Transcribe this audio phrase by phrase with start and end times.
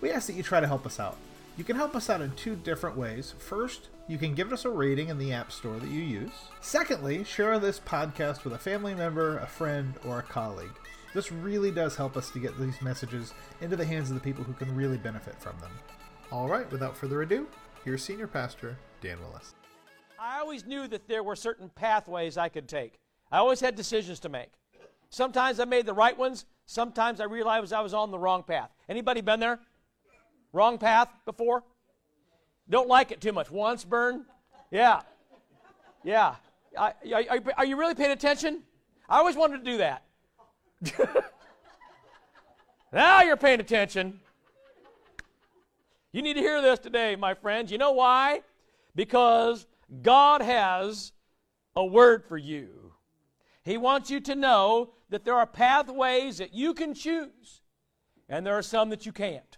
[0.00, 1.16] we ask that you try to help us out.
[1.56, 3.34] You can help us out in two different ways.
[3.38, 6.32] First, you can give us a rating in the App Store that you use.
[6.60, 10.70] Secondly, share this podcast with a family member, a friend, or a colleague.
[11.12, 14.44] This really does help us to get these messages into the hands of the people
[14.44, 15.72] who can really benefit from them.
[16.32, 17.48] All right, without further ado,
[17.84, 19.54] here's Senior Pastor Dan Willis.
[20.18, 23.00] I always knew that there were certain pathways I could take.
[23.32, 24.52] I always had decisions to make.
[25.08, 28.70] Sometimes I made the right ones, sometimes I realized I was on the wrong path.
[28.88, 29.58] Anybody been there?
[30.52, 31.62] Wrong path before?
[32.68, 33.50] Don't like it too much.
[33.50, 34.24] Once burned?
[34.70, 35.00] Yeah.
[36.04, 36.36] Yeah.
[36.76, 38.62] Are you really paying attention?
[39.08, 40.04] I always wanted to do that.
[42.92, 44.20] now you're paying attention.
[46.12, 47.70] You need to hear this today, my friends.
[47.70, 48.42] You know why?
[48.94, 49.66] Because
[50.02, 51.12] God has
[51.76, 52.92] a word for you.
[53.62, 57.62] He wants you to know that there are pathways that you can choose,
[58.28, 59.49] and there are some that you can't.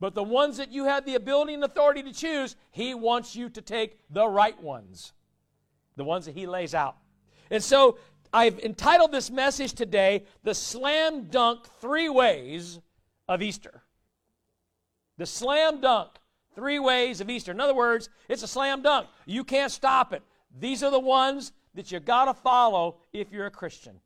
[0.00, 3.48] But the ones that you have the ability and authority to choose, He wants you
[3.50, 5.12] to take the right ones,
[5.96, 6.96] the ones that He lays out.
[7.50, 7.98] And so
[8.32, 12.80] I've entitled this message today, The Slam Dunk Three Ways
[13.28, 13.82] of Easter.
[15.16, 16.10] The Slam Dunk
[16.54, 17.52] Three Ways of Easter.
[17.52, 19.08] In other words, it's a slam dunk.
[19.26, 20.22] You can't stop it.
[20.58, 24.00] These are the ones that you got to follow if you're a Christian.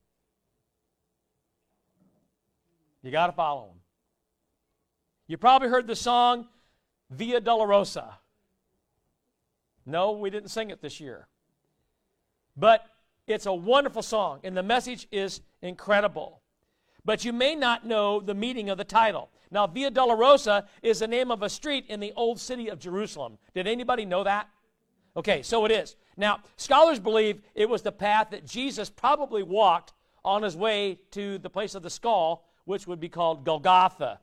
[3.02, 3.76] You got to follow them.
[5.28, 6.48] You probably heard the song
[7.10, 8.14] Via Dolorosa.
[9.86, 11.28] No, we didn't sing it this year.
[12.56, 12.84] But
[13.26, 16.40] it's a wonderful song, and the message is incredible.
[17.04, 19.30] But you may not know the meaning of the title.
[19.50, 23.38] Now, Via Dolorosa is the name of a street in the old city of Jerusalem.
[23.54, 24.48] Did anybody know that?
[25.16, 25.96] Okay, so it is.
[26.16, 29.92] Now, scholars believe it was the path that Jesus probably walked
[30.24, 34.20] on his way to the place of the skull, which would be called Golgotha.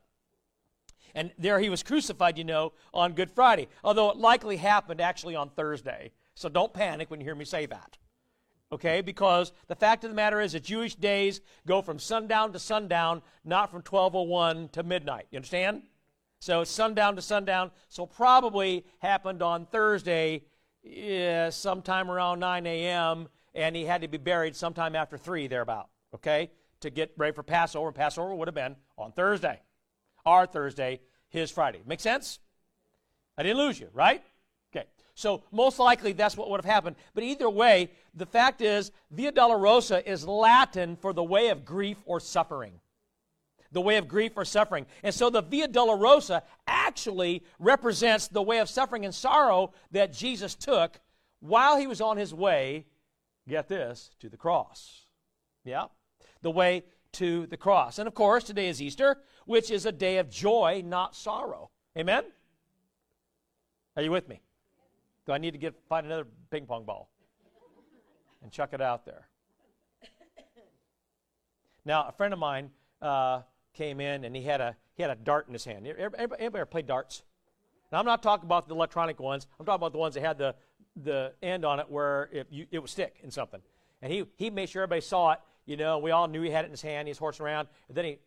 [1.16, 5.34] And there he was crucified, you know, on Good Friday, although it likely happened actually
[5.34, 6.12] on Thursday.
[6.34, 7.96] So don't panic when you hear me say that.
[8.70, 12.58] Okay, because the fact of the matter is that Jewish days go from sundown to
[12.58, 15.26] sundown, not from 1201 to midnight.
[15.30, 15.84] You understand?
[16.40, 17.70] So sundown to sundown.
[17.88, 20.44] So probably happened on Thursday,
[20.82, 25.88] yeah, sometime around 9 a.m., and he had to be buried sometime after 3, thereabout.
[26.14, 26.50] Okay?
[26.80, 27.90] To get ready for Passover.
[27.90, 29.60] Passover would have been on Thursday
[30.26, 31.80] our Thursday, his Friday.
[31.86, 32.40] Make sense?
[33.38, 34.22] I didn't lose you, right?
[34.74, 34.86] Okay.
[35.14, 36.96] So most likely that's what would have happened.
[37.14, 41.98] But either way, the fact is, Via Dolorosa is Latin for the way of grief
[42.04, 42.72] or suffering.
[43.72, 44.86] The way of grief or suffering.
[45.02, 50.54] And so the Via Dolorosa actually represents the way of suffering and sorrow that Jesus
[50.54, 50.98] took
[51.40, 52.86] while he was on his way,
[53.48, 55.02] get this, to the cross.
[55.64, 55.86] Yeah?
[56.42, 56.84] The way
[57.16, 57.98] to the cross.
[57.98, 61.70] And of course, today is Easter, which is a day of joy, not sorrow.
[61.96, 62.24] Amen?
[63.96, 64.42] Are you with me?
[65.24, 67.08] Do I need to get find another ping pong ball
[68.42, 69.28] and chuck it out there?
[71.84, 75.14] Now, a friend of mine uh, came in and he had a he had a
[75.14, 75.86] dart in his hand.
[75.86, 77.22] Anybody, anybody ever play darts?
[77.90, 79.46] Now, I'm not talking about the electronic ones.
[79.58, 80.54] I'm talking about the ones that had the
[81.02, 83.60] the end on it where you, it would stick in something.
[84.02, 85.38] And he he made sure everybody saw it.
[85.66, 87.08] You know, we all knew he had it in his hand.
[87.08, 87.68] He's horsing around.
[87.88, 88.18] And then he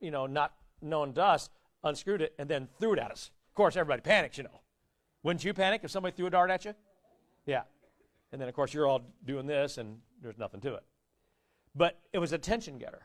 [0.00, 1.50] you know, not known to us,
[1.84, 3.30] unscrewed it, and then threw it at us.
[3.50, 4.60] Of course, everybody panics, you know.
[5.22, 6.74] Wouldn't you panic if somebody threw a dart at you?
[7.46, 7.62] Yeah.
[8.32, 10.84] And then, of course, you're all doing this, and there's nothing to it.
[11.74, 13.02] But it was a attention getter.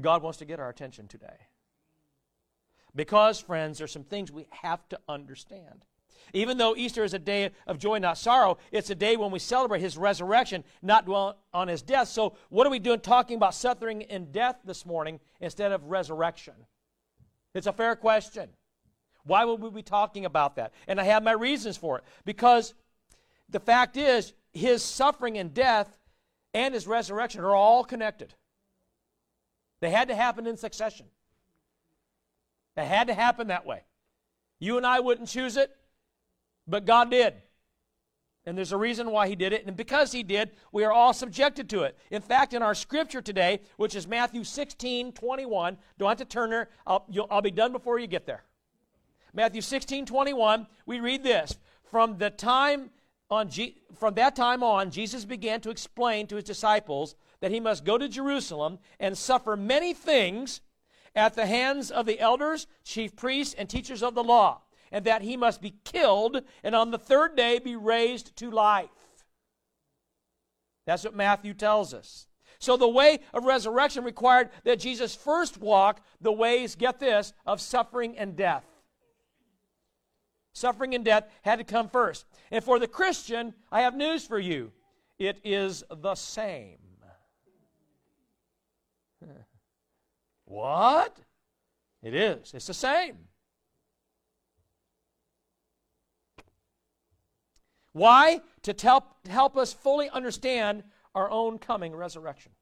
[0.00, 1.48] God wants to get our attention today.
[2.94, 5.84] Because, friends, there's some things we have to understand.
[6.32, 9.38] Even though Easter is a day of joy, not sorrow, it's a day when we
[9.38, 12.08] celebrate his resurrection, not dwell on his death.
[12.08, 16.54] So, what are we doing talking about suffering and death this morning instead of resurrection?
[17.54, 18.50] It's a fair question.
[19.24, 20.72] Why would we be talking about that?
[20.86, 22.04] And I have my reasons for it.
[22.24, 22.74] Because
[23.48, 25.98] the fact is, his suffering and death
[26.54, 28.34] and his resurrection are all connected.
[29.80, 31.06] They had to happen in succession.
[32.74, 33.82] They had to happen that way.
[34.58, 35.76] You and I wouldn't choose it.
[36.68, 37.34] But God did.
[38.44, 39.66] And there's a reason why he did it.
[39.66, 41.98] And because he did, we are all subjected to it.
[42.10, 46.50] In fact, in our scripture today, which is Matthew 16, 21, don't have to turn
[46.50, 46.68] there.
[46.86, 48.44] I'll, I'll be done before you get there.
[49.34, 51.58] Matthew 16, 21, we read this.
[51.90, 52.90] From the time
[53.30, 57.60] on G- from that time on, Jesus began to explain to his disciples that he
[57.60, 60.62] must go to Jerusalem and suffer many things
[61.14, 65.22] at the hands of the elders, chief priests, and teachers of the law and that
[65.22, 68.88] he must be killed and on the third day be raised to life.
[70.86, 72.26] That's what Matthew tells us.
[72.58, 77.60] So the way of resurrection required that Jesus first walk the ways, get this, of
[77.60, 78.64] suffering and death.
[80.54, 82.26] Suffering and death had to come first.
[82.50, 84.72] And for the Christian, I have news for you.
[85.18, 86.78] It is the same.
[90.44, 91.14] What?
[92.02, 92.54] It is.
[92.54, 93.18] It's the same.
[97.98, 98.40] Why?
[98.62, 100.84] To help, help us fully understand
[101.14, 102.52] our own coming resurrection.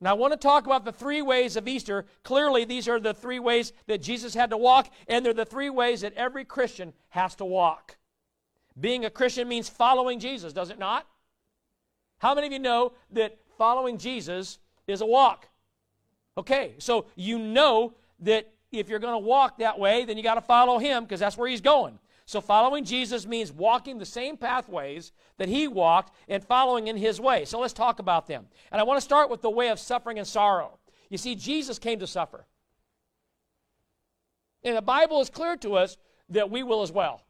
[0.00, 2.04] Now, I want to talk about the three ways of Easter.
[2.22, 5.70] Clearly, these are the three ways that Jesus had to walk, and they're the three
[5.70, 7.96] ways that every Christian has to walk.
[8.78, 11.06] Being a Christian means following Jesus, does it not?
[12.18, 15.48] How many of you know that following Jesus is a walk?
[16.36, 20.34] Okay, so you know that if you're going to walk that way, then you got
[20.34, 21.98] to follow him because that's where he's going.
[22.26, 27.20] So following Jesus means walking the same pathways that he walked and following in his
[27.20, 27.44] way.
[27.44, 28.46] So let's talk about them.
[28.72, 30.78] And I want to start with the way of suffering and sorrow.
[31.08, 32.44] You see, Jesus came to suffer.
[34.64, 35.96] And the Bible is clear to us
[36.30, 37.22] that we will as well.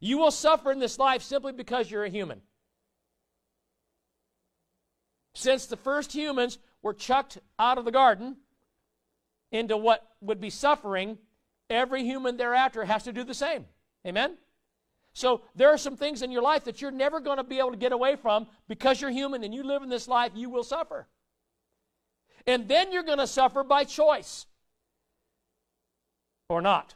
[0.00, 2.40] You will suffer in this life simply because you're a human.
[5.34, 8.36] Since the first humans were chucked out of the garden
[9.52, 11.18] into what would be suffering,
[11.70, 13.66] every human thereafter has to do the same.
[14.06, 14.36] Amen?
[15.12, 17.70] So there are some things in your life that you're never going to be able
[17.70, 20.62] to get away from because you're human and you live in this life, you will
[20.62, 21.06] suffer.
[22.46, 24.46] And then you're going to suffer by choice
[26.48, 26.94] or not.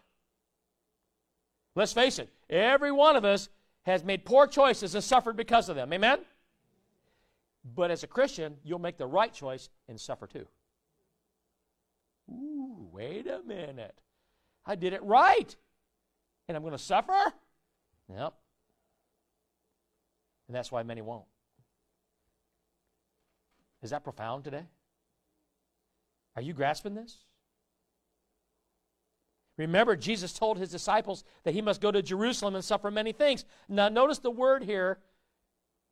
[1.75, 3.49] Let's face it, every one of us
[3.83, 5.93] has made poor choices and suffered because of them.
[5.93, 6.19] Amen?
[7.65, 10.47] But as a Christian, you'll make the right choice and suffer too.
[12.31, 13.99] Ooh, wait a minute.
[14.67, 15.55] I did it right.
[16.49, 17.17] And I'm going to suffer?
[18.09, 18.35] Yep.
[20.49, 21.27] And that's why many won't.
[23.83, 24.65] Is that profound today?
[26.37, 27.19] Are you grasping this?
[29.57, 33.45] Remember, Jesus told his disciples that he must go to Jerusalem and suffer many things.
[33.69, 34.99] Now, notice the word here,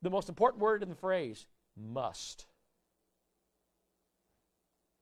[0.01, 1.45] the most important word in the phrase
[1.77, 2.47] must.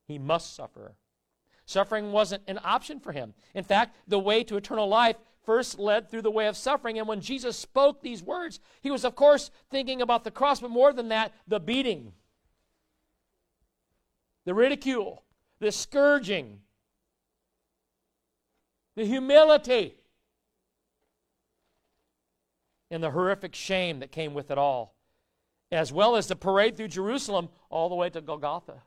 [0.07, 0.95] He must suffer.
[1.67, 3.33] Suffering wasn't an option for him.
[3.53, 6.97] In fact, the way to eternal life first led through the way of suffering.
[6.97, 10.71] And when Jesus spoke these words, he was, of course, thinking about the cross, but
[10.71, 12.13] more than that, the beating,
[14.45, 15.23] the ridicule,
[15.59, 16.61] the scourging,
[18.95, 19.95] the humility,
[22.89, 24.95] and the horrific shame that came with it all,
[25.69, 28.83] as well as the parade through Jerusalem all the way to Golgotha.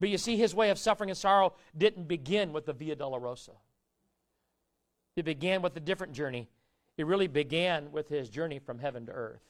[0.00, 3.56] But you see, his way of suffering and sorrow didn't begin with the Via Dolorosa.
[5.16, 6.48] It began with a different journey.
[6.96, 9.42] It really began with his journey from heaven to earth.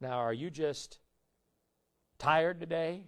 [0.00, 0.98] Now, are you just
[2.18, 3.04] tired today?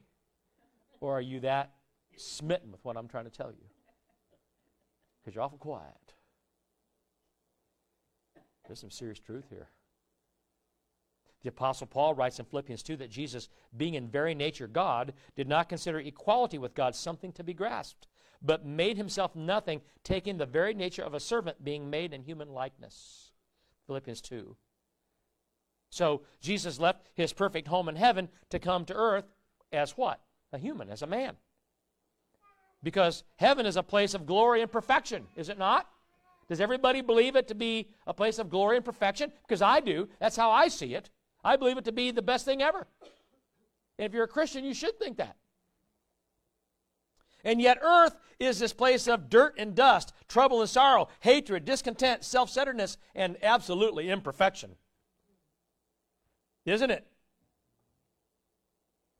[1.01, 1.73] Or are you that
[2.17, 3.65] smitten with what I'm trying to tell you?
[5.21, 6.15] Because you're awful quiet.
[8.67, 9.69] There's some serious truth here.
[11.43, 15.49] The Apostle Paul writes in Philippians 2 that Jesus, being in very nature God, did
[15.49, 18.09] not consider equality with God something to be grasped,
[18.43, 22.53] but made himself nothing, taking the very nature of a servant, being made in human
[22.53, 23.33] likeness.
[23.87, 24.57] Philippians 2.
[25.89, 29.25] So Jesus left his perfect home in heaven to come to earth
[29.73, 30.21] as what?
[30.53, 31.37] A human, as a man.
[32.83, 35.89] Because heaven is a place of glory and perfection, is it not?
[36.49, 39.33] Does everybody believe it to be a place of glory and perfection?
[39.47, 40.09] Because I do.
[40.19, 41.09] That's how I see it.
[41.43, 42.87] I believe it to be the best thing ever.
[43.99, 45.37] And if you're a Christian, you should think that.
[47.45, 52.25] And yet, earth is this place of dirt and dust, trouble and sorrow, hatred, discontent,
[52.25, 54.77] self centeredness, and absolutely imperfection.
[56.67, 57.07] Isn't it?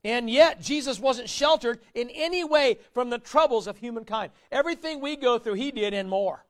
[0.03, 4.31] And yet, Jesus wasn't sheltered in any way from the troubles of humankind.
[4.51, 6.45] Everything we go through, he did and more.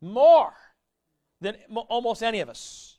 [0.00, 0.52] More
[1.40, 1.56] than
[1.88, 2.91] almost any of us.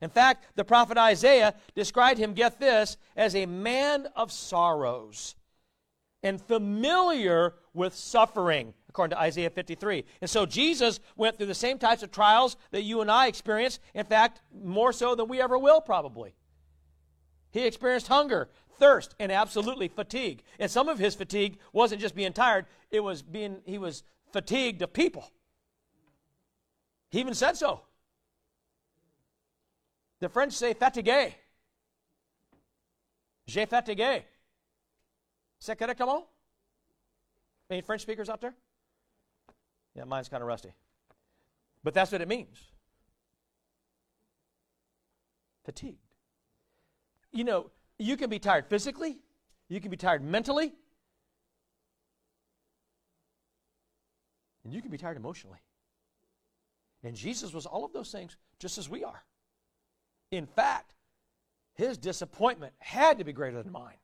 [0.00, 5.34] In fact, the prophet Isaiah described him, get this, as a man of sorrows
[6.22, 10.04] and familiar with suffering, according to Isaiah 53.
[10.20, 13.78] And so Jesus went through the same types of trials that you and I experience,
[13.94, 16.34] in fact, more so than we ever will, probably.
[17.52, 18.48] He experienced hunger,
[18.78, 20.42] thirst, and absolutely fatigue.
[20.58, 24.82] And some of his fatigue wasn't just being tired, it was being he was fatigued
[24.82, 25.30] of people.
[27.10, 27.82] He even said so.
[30.24, 31.34] The French say fatigué.
[33.46, 34.22] J'ai fatigué.
[35.58, 36.24] C'est correctement?
[37.68, 38.54] Any French speakers out there?
[39.94, 40.72] Yeah, mine's kind of rusty.
[41.82, 42.56] But that's what it means.
[45.66, 45.98] Fatigued.
[47.30, 49.18] You know, you can be tired physically,
[49.68, 50.72] you can be tired mentally,
[54.64, 55.60] and you can be tired emotionally.
[57.02, 59.22] And Jesus was all of those things just as we are.
[60.36, 60.94] In fact,
[61.74, 63.96] his disappointment had to be greater than mine.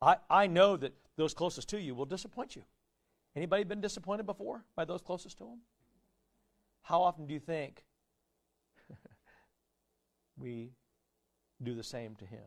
[0.00, 2.62] I, I know that those closest to you will disappoint you.
[3.34, 5.60] Anybody been disappointed before by those closest to them?
[6.82, 7.84] How often do you think
[10.38, 10.72] we
[11.62, 12.40] do the same to him?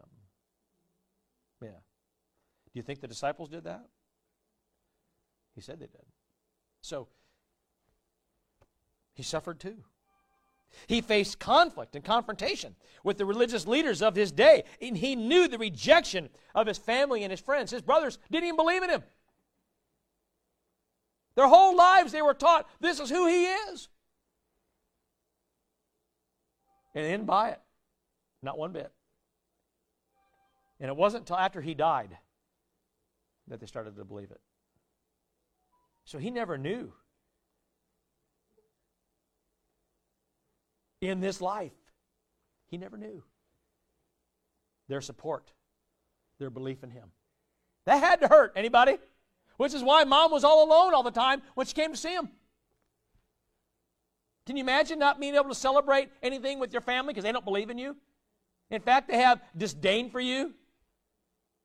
[1.62, 1.70] Yeah.
[1.70, 3.86] Do you think the disciples did that?
[5.56, 6.06] He said they did.
[6.82, 7.08] So,
[9.14, 9.84] he suffered too.
[10.88, 15.48] He faced conflict and confrontation with the religious leaders of his day, and he knew
[15.48, 17.72] the rejection of his family and his friends.
[17.72, 19.04] His brothers didn't even believe in him.
[21.36, 23.88] Their whole lives they were taught this is who he is.
[26.96, 27.62] And didn't buy it.
[28.42, 28.92] Not one bit.
[30.80, 32.18] And it wasn't until after he died
[33.48, 34.42] that they started to believe it.
[36.06, 36.94] So he never knew
[41.02, 41.72] in this life.
[42.68, 43.24] He never knew
[44.88, 45.52] their support,
[46.40, 47.12] their belief in him.
[47.86, 48.54] That had to hurt.
[48.56, 48.98] Anybody?
[49.58, 52.14] Which is why mom was all alone all the time when she came to see
[52.14, 52.30] him.
[54.46, 57.46] Can you imagine not being able to celebrate anything with your family because they don't
[57.46, 57.96] believe in you?
[58.72, 60.54] In fact, they have disdain for you.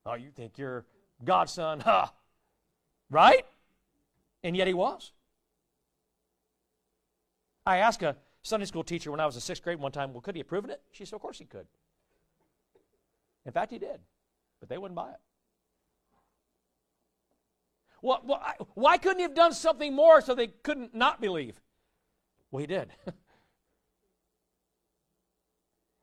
[0.07, 0.85] Oh, you think you're
[1.25, 2.07] God's son, huh?
[3.11, 3.47] Right?
[4.43, 5.13] And yet he was.
[7.65, 10.21] I asked a Sunday school teacher when I was in sixth grade one time, well,
[10.21, 10.83] could he have proven it?
[10.93, 11.67] She said, of course he could.
[13.47, 14.01] In fact, he did,
[14.61, 15.21] but they wouldn't buy it.
[18.03, 21.59] Well, I, why couldn't he have done something more so they couldn't not believe?
[22.51, 22.91] Well, he did.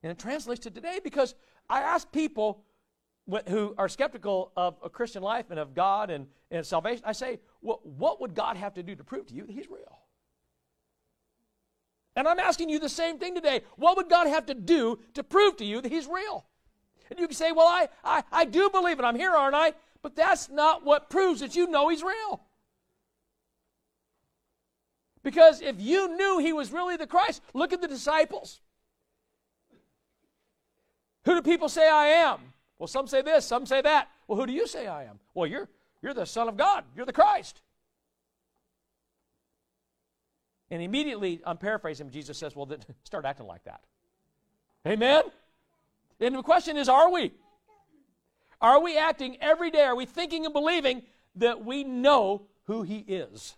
[0.02, 1.36] and it translates to today because
[1.70, 2.64] I ask people
[3.48, 7.40] who are skeptical of a Christian life and of God and, and salvation, I say,
[7.62, 10.01] well, what would God have to do to prove to you that He's real?
[12.16, 13.62] And I'm asking you the same thing today.
[13.78, 16.46] What would God have to do to prove to you that He's real?
[17.10, 19.06] And you can say, Well, I, I, I do believe it.
[19.06, 19.74] I'm here, aren't I?
[20.02, 22.42] But that's not what proves that you know He's real.
[25.24, 28.60] Because if you knew He was really the Christ, look at the disciples.
[31.26, 32.40] Who do people say I am?
[32.80, 34.10] Well, some say this, some say that.
[34.28, 35.20] Well, who do you say I am?
[35.34, 35.70] Well, you're,
[36.02, 37.62] you're the Son of God, you're the Christ.
[40.72, 43.82] And immediately, I'm paraphrasing, Jesus says, well, then start acting like that.
[44.88, 45.24] Amen?
[46.20, 47.34] And the question is, are we?
[48.62, 49.84] Are we acting every day?
[49.84, 51.04] Are we thinking and believing
[51.36, 53.58] that we know who He is?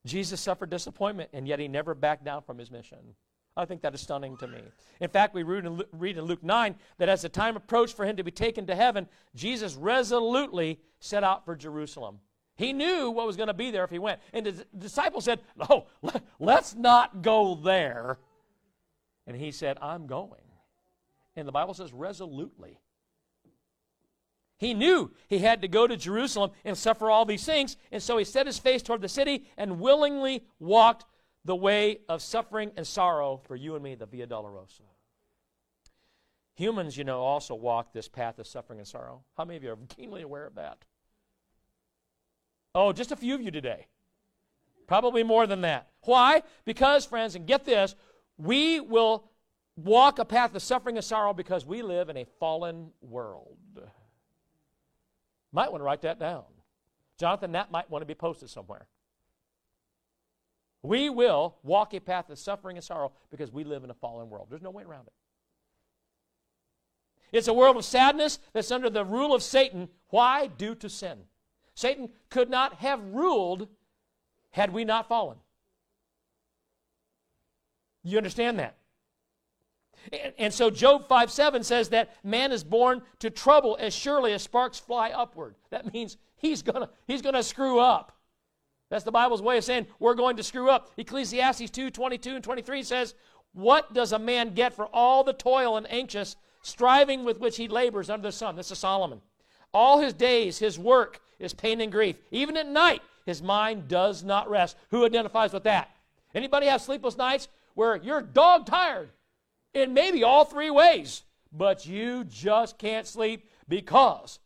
[0.05, 3.15] Jesus suffered disappointment, and yet he never backed down from his mission.
[3.59, 4.61] I think that is stunning to me.
[4.99, 8.23] In fact, we read in, Luke 9 that as the time approached for him to
[8.23, 12.19] be taken to heaven, Jesus resolutely set out for Jerusalem.
[12.55, 14.19] He knew what was going to be there if he went.
[14.33, 15.39] And the disciples said,
[15.69, 18.17] oh, No, let's not go there.
[19.27, 20.41] And he said, I'm going.
[21.35, 22.79] And the Bible says, resolutely.
[24.57, 28.17] He knew he had to go to Jerusalem and suffer all these things, and so
[28.17, 31.05] he set his face toward the city and willingly walked
[31.46, 34.81] the way of suffering and sorrow for you and me, the Via Dolorosa.
[36.55, 39.24] Humans, you know, also walk this path of suffering and sorrow.
[39.38, 40.84] How many of you are keenly aware of that?
[42.75, 43.88] Oh, just a few of you today.
[44.88, 45.88] Probably more than that.
[46.01, 46.43] Why?
[46.65, 47.96] Because, friends, and get this,
[48.38, 49.29] we will
[49.77, 53.58] walk a path of suffering and sorrow because we live in a fallen world.
[55.51, 56.43] Might want to write that down.
[57.17, 58.88] Jonathan, that might want to be posted somewhere.
[60.81, 64.29] We will walk a path of suffering and sorrow because we live in a fallen
[64.29, 64.48] world.
[64.50, 65.13] There's no way around it.
[67.31, 69.89] It's a world of sadness that's under the rule of Satan.
[70.09, 70.48] Why?
[70.48, 71.19] Due to sin.
[71.75, 73.67] Satan could not have ruled
[74.51, 75.38] had we not fallen.
[78.03, 78.77] You understand that?
[80.12, 84.33] And, and so Job 5 7 says that man is born to trouble as surely
[84.33, 85.55] as sparks fly upward.
[85.69, 88.17] That means he's to he's gonna screw up.
[88.89, 90.91] That's the Bible's way of saying we're going to screw up.
[90.98, 93.13] Ecclesiastes 2 22 and 23 says,
[93.53, 97.67] What does a man get for all the toil and anxious striving with which he
[97.67, 98.55] labors under the sun?
[98.55, 99.22] This is Solomon.
[99.74, 102.17] All his days, his work is pain and grief.
[102.31, 104.75] Even at night, his mind does not rest.
[104.89, 105.91] Who identifies with that?
[106.34, 109.10] Anybody have sleepless nights where you're dog tired
[109.74, 114.39] in maybe all three ways, but you just can't sleep because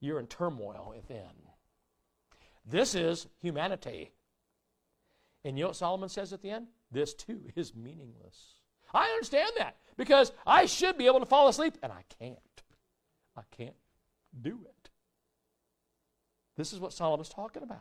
[0.00, 1.30] you're in turmoil within?
[2.64, 4.12] This is humanity.
[5.44, 6.68] And you know what Solomon says at the end?
[6.90, 8.54] This too is meaningless.
[8.94, 12.38] I understand that because I should be able to fall asleep and I can't.
[13.36, 13.74] I can't
[14.40, 14.90] do it.
[16.56, 17.80] This is what Solomon's talking about.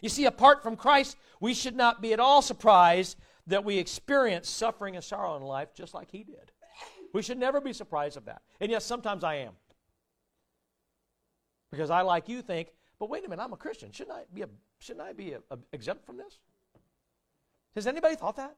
[0.00, 4.48] You see, apart from Christ, we should not be at all surprised that we experience
[4.48, 6.52] suffering and sorrow in life just like he did.
[7.12, 8.42] We should never be surprised of that.
[8.60, 9.52] And yes, sometimes I am.
[11.70, 13.92] Because I, like you, think, but wait a minute, I'm a Christian.
[13.92, 16.38] Shouldn't I be, a, shouldn't I be a, a, exempt from this?
[17.74, 18.56] Has anybody thought that?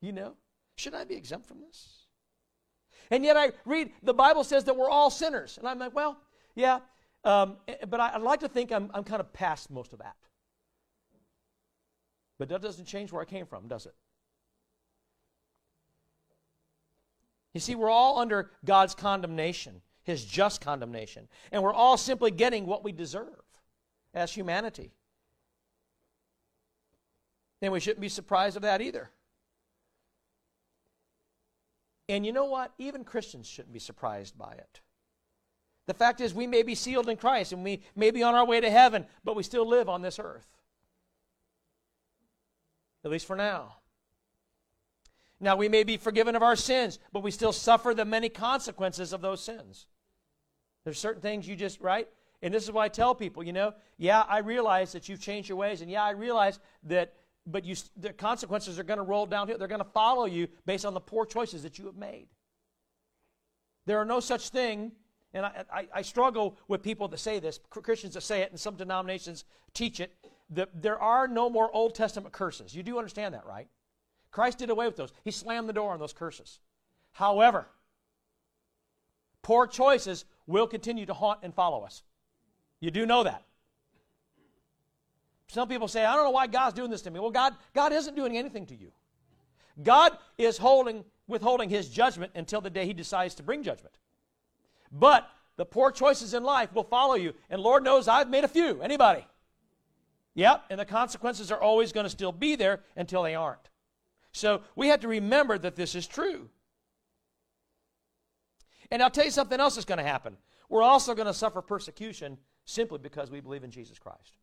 [0.00, 0.34] You know?
[0.76, 2.06] Shouldn't I be exempt from this?
[3.10, 5.58] And yet I read, the Bible says that we're all sinners.
[5.58, 6.18] And I'm like, well,
[6.54, 6.80] yeah,
[7.24, 10.00] um, eh, but I, would like to think I'm, I'm kind of past most of
[10.00, 10.16] that.
[12.38, 13.94] But that doesn't change where I came from, does it?
[17.54, 21.28] You see, we're all under God's condemnation, His just condemnation.
[21.50, 23.42] And we're all simply getting what we deserve
[24.14, 24.92] as humanity.
[27.60, 29.10] And we shouldn't be surprised of that either.
[32.08, 32.72] And you know what?
[32.78, 34.80] Even Christians shouldn't be surprised by it.
[35.86, 38.44] The fact is, we may be sealed in Christ and we may be on our
[38.44, 40.46] way to heaven, but we still live on this earth.
[43.04, 43.76] At least for now.
[45.40, 49.12] Now, we may be forgiven of our sins, but we still suffer the many consequences
[49.12, 49.86] of those sins.
[50.84, 52.08] There's certain things you just, right?
[52.42, 55.48] And this is why I tell people, you know, yeah, I realize that you've changed
[55.48, 57.14] your ways, and yeah, I realize that,
[57.46, 59.56] but you, the consequences are going to roll down here.
[59.58, 62.26] They're going to follow you based on the poor choices that you have made.
[63.86, 64.92] There are no such thing
[65.34, 68.60] and I, I, I, struggle with people that say this, Christians that say it, and
[68.60, 70.12] some denominations teach it,
[70.50, 72.74] that there are no more Old Testament curses.
[72.74, 73.68] You do understand that, right?
[74.30, 75.12] Christ did away with those.
[75.24, 76.60] He slammed the door on those curses.
[77.12, 77.66] However,
[79.42, 82.02] poor choices will continue to haunt and follow us.
[82.80, 83.44] You do know that.
[85.48, 87.20] Some people say, I don't know why God's doing this to me.
[87.20, 88.90] Well, God, God isn't doing anything to you.
[89.82, 93.94] God is holding, withholding his judgment until the day he decides to bring judgment.
[94.90, 97.34] But the poor choices in life will follow you.
[97.50, 98.80] And Lord knows I've made a few.
[98.80, 99.26] Anybody?
[100.34, 103.68] Yep, and the consequences are always going to still be there until they aren't.
[104.32, 106.48] So we have to remember that this is true.
[108.92, 110.36] And I'll tell you something else that's going to happen.
[110.68, 114.36] We're also going to suffer persecution simply because we believe in Jesus Christ.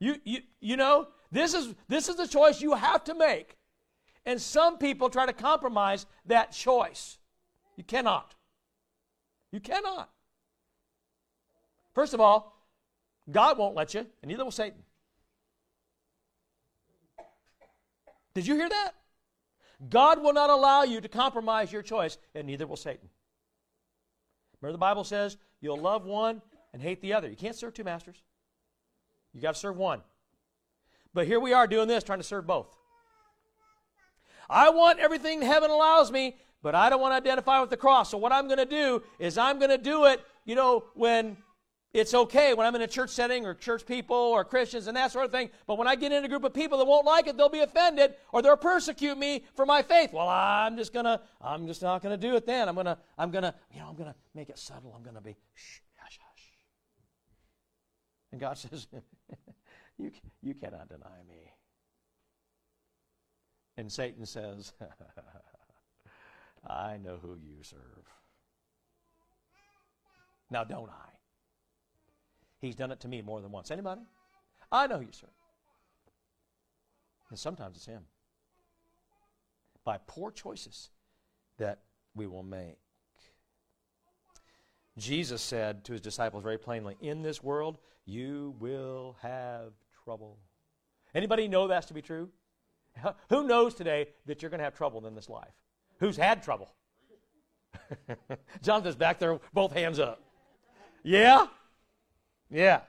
[0.00, 3.58] You, you, you know, this is, this is a choice you have to make.
[4.24, 7.18] And some people try to compromise that choice.
[7.76, 8.34] You cannot.
[9.50, 10.08] You cannot.
[11.94, 12.58] First of all,
[13.30, 14.82] God won't let you, and neither will Satan.
[18.32, 18.92] Did you hear that?
[19.88, 23.08] God will not allow you to compromise your choice, and neither will Satan.
[24.60, 26.40] Remember, the Bible says you'll love one
[26.72, 27.28] and hate the other.
[27.28, 28.22] You can't serve two masters.
[29.32, 30.00] You got to serve one.
[31.14, 32.74] But here we are doing this, trying to serve both.
[34.48, 38.10] I want everything heaven allows me, but I don't want to identify with the cross.
[38.10, 41.36] So what I'm going to do is I'm going to do it, you know, when
[41.94, 45.12] it's okay, when I'm in a church setting or church people or Christians and that
[45.12, 45.50] sort of thing.
[45.66, 47.60] But when I get in a group of people that won't like it, they'll be
[47.60, 50.10] offended or they'll persecute me for my faith.
[50.10, 52.68] Well, I'm just to, I'm just not to do it then.
[52.68, 54.94] I'm to, I'm to, you know, I'm to make it subtle.
[54.96, 56.44] I'm to be, shh, hush, hush.
[58.32, 58.86] And God says,
[59.98, 60.10] you,
[60.42, 61.52] you cannot deny me.
[63.76, 64.72] And Satan says,
[66.66, 67.78] I know who you serve.
[70.50, 71.21] Now, don't I?
[72.62, 73.72] He's done it to me more than once.
[73.72, 74.02] Anybody?
[74.70, 75.26] I know you sir.
[77.28, 78.04] And sometimes it's him.
[79.84, 80.90] By poor choices
[81.58, 81.80] that
[82.14, 82.78] we will make.
[84.96, 89.72] Jesus said to his disciples very plainly, In this world you will have
[90.04, 90.38] trouble.
[91.14, 92.28] Anybody know that's to be true?
[93.28, 95.52] Who knows today that you're going to have trouble in this life?
[95.98, 96.72] Who's had trouble?
[98.62, 100.22] Jonathan's back there, both hands up.
[101.02, 101.46] Yeah?
[102.52, 102.80] Yeah.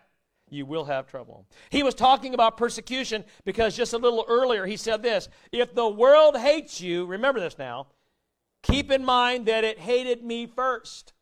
[0.50, 1.48] You will have trouble.
[1.72, 5.88] He was talking about persecution because just a little earlier he said this If the
[5.88, 7.88] world hates you, remember this now,
[8.62, 11.14] keep in mind that it hated me first.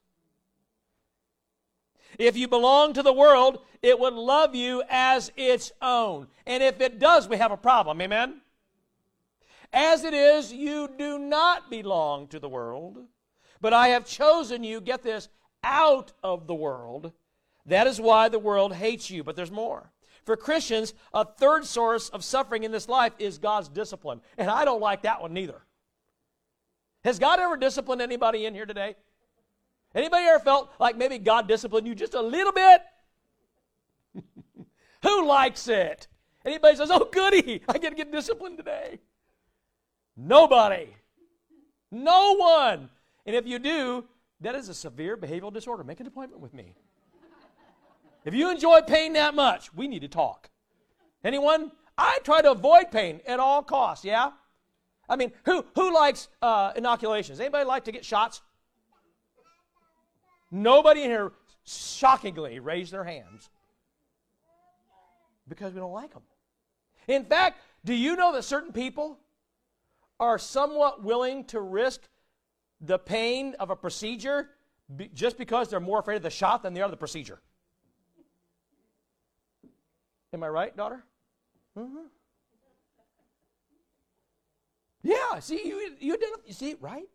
[2.19, 6.27] If you belong to the world, it would love you as its own.
[6.45, 8.01] And if it does, we have a problem.
[8.01, 8.41] Amen?
[9.71, 12.97] As it is, you do not belong to the world,
[13.61, 15.29] but I have chosen you, get this,
[15.63, 17.13] out of the world.
[17.65, 19.23] That is why the world hates you.
[19.23, 19.91] But there's more.
[20.25, 24.21] For Christians, a third source of suffering in this life is God's discipline.
[24.37, 25.61] And I don't like that one neither.
[27.03, 28.95] Has God ever disciplined anybody in here today?
[29.95, 32.81] Anybody ever felt like maybe God disciplined you just a little bit?
[35.03, 36.07] Who likes it?
[36.45, 38.99] Anybody says, oh, goody, I get to get disciplined today.
[40.15, 40.95] Nobody.
[41.91, 42.89] No one.
[43.25, 44.05] And if you do,
[44.39, 45.83] that is a severe behavioral disorder.
[45.83, 46.75] Make an appointment with me.
[48.23, 50.49] If you enjoy pain that much, we need to talk.
[51.23, 51.71] Anyone?
[51.97, 54.31] I try to avoid pain at all costs, yeah?
[55.09, 57.39] I mean, who, who likes uh, inoculations?
[57.39, 58.41] Anybody like to get shots?
[60.51, 61.31] Nobody in here
[61.65, 63.49] shockingly raised their hands
[65.47, 66.23] because we don't like them.
[67.07, 69.19] In fact, do you know that certain people
[70.19, 72.01] are somewhat willing to risk
[72.79, 74.49] the pain of a procedure
[75.13, 77.41] just because they're more afraid of the shot than they are of the procedure?
[80.33, 81.03] Am I right, daughter?
[81.77, 82.07] Mm-hmm.
[85.03, 87.07] Yeah, see, you, you, you see, right?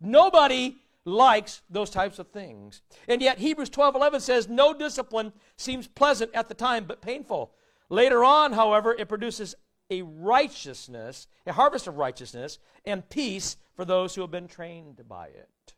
[0.00, 2.82] Nobody likes those types of things.
[3.08, 7.52] And yet Hebrews 12:11 says no discipline seems pleasant at the time but painful.
[7.88, 9.54] Later on, however, it produces
[9.88, 15.28] a righteousness, a harvest of righteousness and peace for those who have been trained by
[15.28, 15.74] it.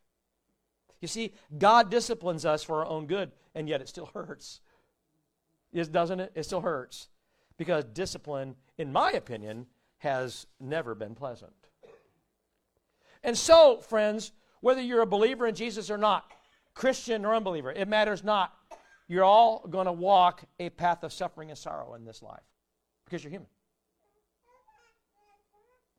[1.00, 4.60] You see, God disciplines us for our own good, and yet it still hurts.
[5.72, 6.32] Is, doesn't it?
[6.34, 7.08] It still hurts.
[7.56, 9.66] Because discipline, in my opinion,
[9.98, 11.52] has never been pleasant.
[13.24, 16.24] And so, friends, whether you're a believer in Jesus or not,
[16.74, 18.52] Christian or unbeliever, it matters not.
[19.08, 22.42] You're all going to walk a path of suffering and sorrow in this life
[23.04, 23.48] because you're human.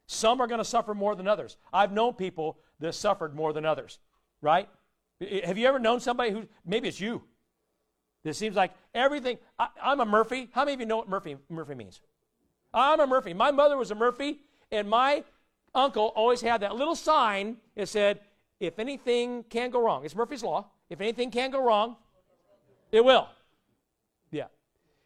[0.07, 1.57] Some are going to suffer more than others.
[1.73, 3.99] I've known people that suffered more than others,
[4.41, 4.69] right?
[5.43, 7.23] Have you ever known somebody who, maybe it's you,
[8.23, 10.49] it seems like everything, I, am a Murphy.
[10.53, 12.01] How many of you know what Murphy, Murphy means?
[12.73, 13.33] I'm a Murphy.
[13.33, 14.39] My mother was a Murphy,
[14.71, 15.23] and my
[15.73, 18.19] uncle always had that little sign that said,
[18.59, 20.67] if anything can go wrong, it's Murphy's Law.
[20.89, 21.95] If anything can go wrong,
[22.91, 23.27] it will.
[24.31, 24.45] Yeah.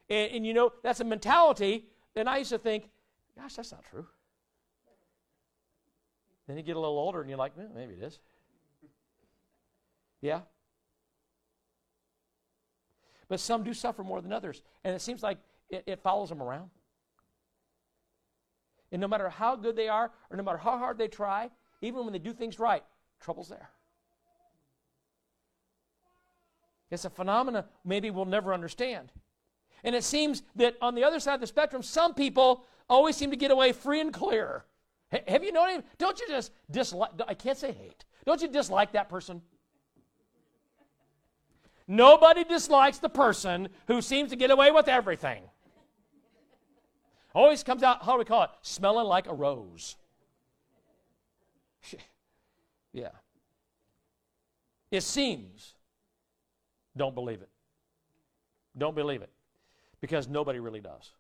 [0.10, 1.86] And, and you know, that's a mentality.
[2.15, 2.89] And I used to think,
[3.38, 4.08] gosh, that's not true.
[6.48, 8.19] Then you get a little older and you're like, well, maybe it is.
[10.22, 10.41] Yeah.
[13.28, 14.62] But some do suffer more than others.
[14.84, 15.38] And it seems like
[15.70, 16.70] it, it follows them around.
[18.92, 21.50] And no matter how good they are, or no matter how hard they try,
[21.82, 22.84] even when they do things right,
[23.20, 23.70] trouble's there.
[26.92, 29.12] It's a phenomena maybe we'll never understand.
[29.84, 33.32] And it seems that on the other side of the spectrum, some people always seem
[33.32, 34.66] to get away free and clear.
[35.12, 35.88] H- have you noticed?
[35.98, 38.06] Don't you just dislike, I can't say hate.
[38.26, 39.42] Don't you dislike that person?
[41.88, 45.43] Nobody dislikes the person who seems to get away with everything.
[47.36, 48.50] Always comes out, how do we call it?
[48.62, 49.96] Smelling like a rose.
[52.96, 53.10] Yeah.
[54.91, 55.74] It seems.
[56.96, 57.50] Don't believe it.
[58.78, 59.32] Don't believe it.
[60.00, 61.12] Because nobody really does.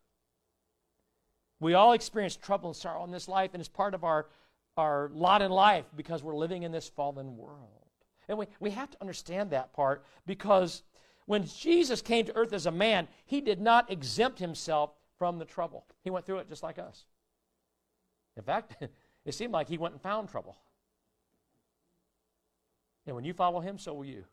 [1.59, 4.27] We all experience trouble and sorrow in this life, and it's part of our,
[4.77, 7.82] our lot in life because we're living in this fallen world.
[8.27, 10.83] And we, we have to understand that part because
[11.25, 15.45] when Jesus came to earth as a man, he did not exempt himself from the
[15.45, 15.85] trouble.
[16.03, 17.05] He went through it just like us.
[18.35, 18.75] In fact,
[19.25, 20.57] it seemed like he went and found trouble.
[23.05, 24.23] And when you follow him, so will you.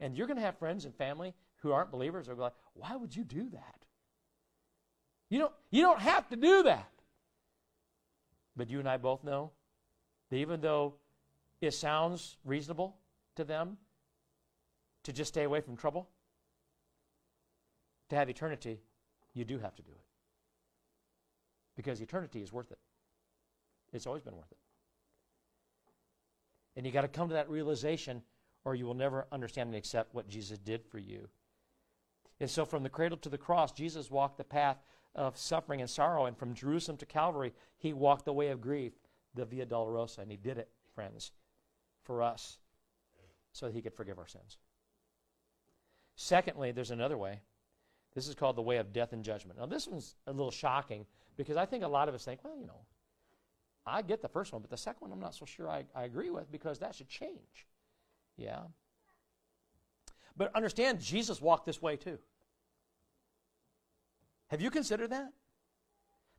[0.00, 3.14] And you're going to have friends and family who aren't believers are like, why would
[3.14, 3.84] you do that?
[5.30, 6.90] You don't, you don't have to do that.
[8.56, 9.50] But you and I both know
[10.30, 10.94] that even though
[11.60, 12.96] it sounds reasonable
[13.36, 13.78] to them
[15.04, 16.08] to just stay away from trouble,
[18.10, 18.80] to have eternity,
[19.34, 20.04] you do have to do it.
[21.76, 22.78] Because eternity is worth it.
[23.92, 24.58] It's always been worth it.
[26.76, 28.22] And you got to come to that realization,
[28.64, 31.28] or you will never understand and accept what Jesus did for you.
[32.40, 34.78] And so, from the cradle to the cross, Jesus walked the path
[35.14, 36.26] of suffering and sorrow.
[36.26, 38.92] And from Jerusalem to Calvary, he walked the way of grief,
[39.34, 40.18] the Via Dolorosa.
[40.18, 41.30] And he did it, friends,
[42.04, 42.58] for us,
[43.52, 44.58] so that he could forgive our sins.
[46.16, 47.40] Secondly, there's another way.
[48.14, 49.58] This is called the way of death and judgment.
[49.58, 52.56] Now, this one's a little shocking because I think a lot of us think, well,
[52.56, 52.80] you know,
[53.86, 56.04] I get the first one, but the second one I'm not so sure I, I
[56.04, 57.66] agree with because that should change.
[58.36, 58.60] Yeah.
[60.36, 62.18] But understand, Jesus walked this way too.
[64.48, 65.32] Have you considered that?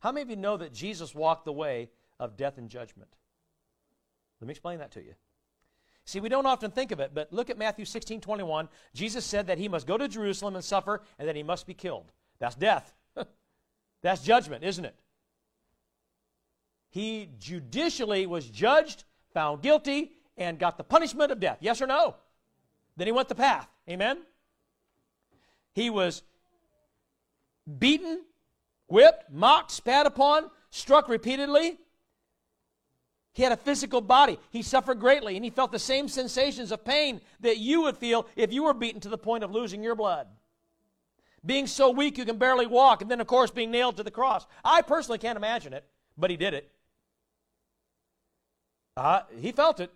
[0.00, 3.10] How many of you know that Jesus walked the way of death and judgment?
[4.40, 5.14] Let me explain that to you.
[6.06, 8.68] See, we don't often think of it, but look at Matthew 16 21.
[8.94, 11.74] Jesus said that he must go to Jerusalem and suffer and that he must be
[11.74, 12.12] killed.
[12.38, 12.94] That's death.
[14.02, 14.94] That's judgment, isn't it?
[16.90, 19.02] He judicially was judged,
[19.34, 21.58] found guilty, and got the punishment of death.
[21.60, 22.14] Yes or no?
[22.96, 23.68] Then he went the path.
[23.90, 24.18] Amen?
[25.74, 26.22] He was
[27.78, 28.22] beaten,
[28.86, 31.78] whipped, mocked, spat upon, struck repeatedly.
[33.36, 34.38] He had a physical body.
[34.48, 38.26] He suffered greatly, and he felt the same sensations of pain that you would feel
[38.34, 40.26] if you were beaten to the point of losing your blood.
[41.44, 44.10] Being so weak you can barely walk, and then, of course, being nailed to the
[44.10, 44.46] cross.
[44.64, 45.84] I personally can't imagine it,
[46.16, 46.70] but he did it.
[48.96, 49.92] Uh, he felt it.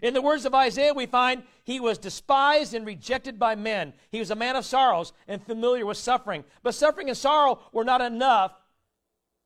[0.00, 3.92] In the words of Isaiah, we find he was despised and rejected by men.
[4.10, 6.44] He was a man of sorrows and familiar with suffering.
[6.62, 8.52] But suffering and sorrow were not enough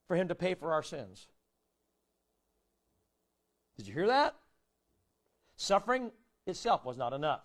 [0.06, 1.26] for him to pay for our sins.
[3.76, 4.34] Did you hear that?
[5.56, 6.10] Suffering
[6.46, 7.42] itself was not enough.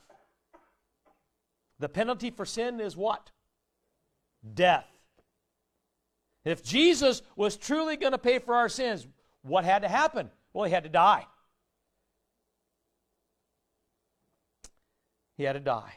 [1.79, 3.31] The penalty for sin is what?
[4.53, 4.87] Death.
[6.43, 9.05] If Jesus was truly going to pay for our sins,
[9.41, 10.29] what had to happen?
[10.53, 11.25] Well, he had to die.
[15.35, 15.93] He had to die.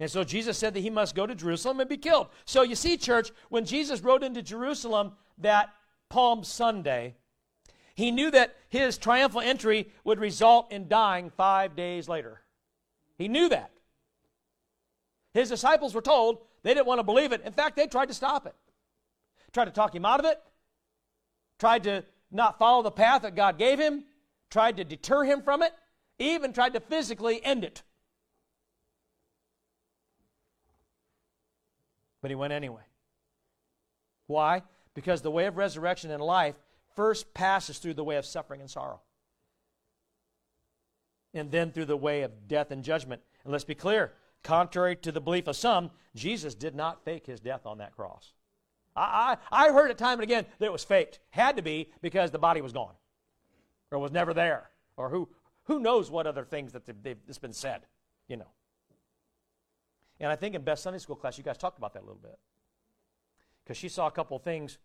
[0.00, 2.28] And so Jesus said that he must go to Jerusalem and be killed.
[2.44, 5.70] So you see, church, when Jesus rode into Jerusalem that
[6.08, 7.16] Palm Sunday,
[7.94, 12.42] he knew that his triumphal entry would result in dying five days later.
[13.16, 13.70] He knew that.
[15.34, 17.42] His disciples were told they didn't want to believe it.
[17.44, 18.54] In fact, they tried to stop it,
[19.52, 20.40] tried to talk him out of it,
[21.58, 24.04] tried to not follow the path that God gave him,
[24.50, 25.72] tried to deter him from it,
[26.18, 27.82] even tried to physically end it.
[32.20, 32.82] But he went anyway.
[34.26, 34.62] Why?
[34.98, 36.56] Because the way of resurrection and life
[36.96, 39.00] first passes through the way of suffering and sorrow.
[41.32, 43.22] And then through the way of death and judgment.
[43.44, 47.38] And let's be clear contrary to the belief of some, Jesus did not fake his
[47.38, 48.32] death on that cross.
[48.96, 51.20] I, I, heard it time and again that it was faked.
[51.30, 52.94] Had to be because the body was gone
[53.92, 54.68] or was never there.
[54.96, 55.28] Or who,
[55.66, 57.82] who knows what other things that they've, they've, it's been said,
[58.26, 58.50] you know.
[60.18, 62.20] And I think in Best Sunday School class, you guys talked about that a little
[62.20, 62.36] bit.
[63.62, 64.78] Because she saw a couple of things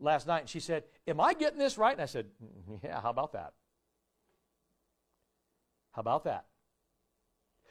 [0.00, 1.92] last night and she said, Am I getting this right?
[1.92, 3.52] And I said, mm, Yeah, how about that?
[5.92, 6.44] How about that?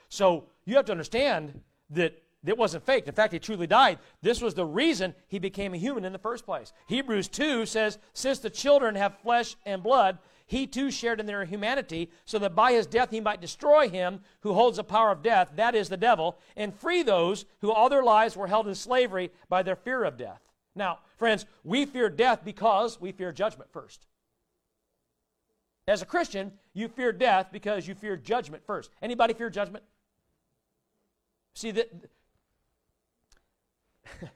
[0.09, 1.61] So you have to understand
[1.91, 3.07] that it wasn't faked.
[3.07, 3.99] In fact, he truly died.
[4.21, 6.71] This was the reason he became a human in the first place.
[6.87, 11.43] Hebrews 2 says, Since the children have flesh and blood, he too shared in their
[11.43, 15.21] humanity, so that by his death he might destroy him who holds the power of
[15.21, 18.75] death, that is the devil, and free those who all their lives were held in
[18.75, 20.46] slavery by their fear of death.
[20.77, 24.05] Now, friends, we fear death because we fear judgment first.
[25.87, 28.91] As a Christian, you fear death because you fear judgment first.
[29.01, 29.83] Anybody fear judgment?
[31.55, 31.91] See that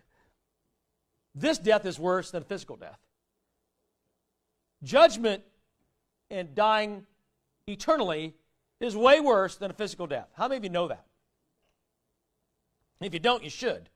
[1.36, 2.99] this death is worse than a physical death.
[4.84, 5.43] Judgment
[6.32, 7.06] and dying
[7.67, 8.34] eternally
[8.80, 10.30] is way worse than a physical death.
[10.34, 11.06] How many of you know that?
[12.99, 13.89] If you don't, you should.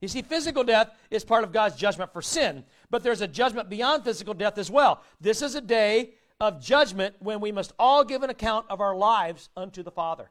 [0.00, 3.68] You see, physical death is part of God's judgment for sin, but there's a judgment
[3.68, 5.02] beyond physical death as well.
[5.20, 8.96] This is a day of judgment when we must all give an account of our
[8.96, 10.30] lives unto the Father.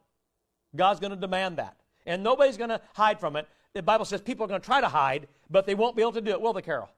[0.76, 1.78] God's going to demand that.
[2.06, 3.48] And nobody's going to hide from it.
[3.74, 6.14] The Bible says people are going to try to hide, but they won't be able
[6.14, 6.90] to do it, will they, Carol?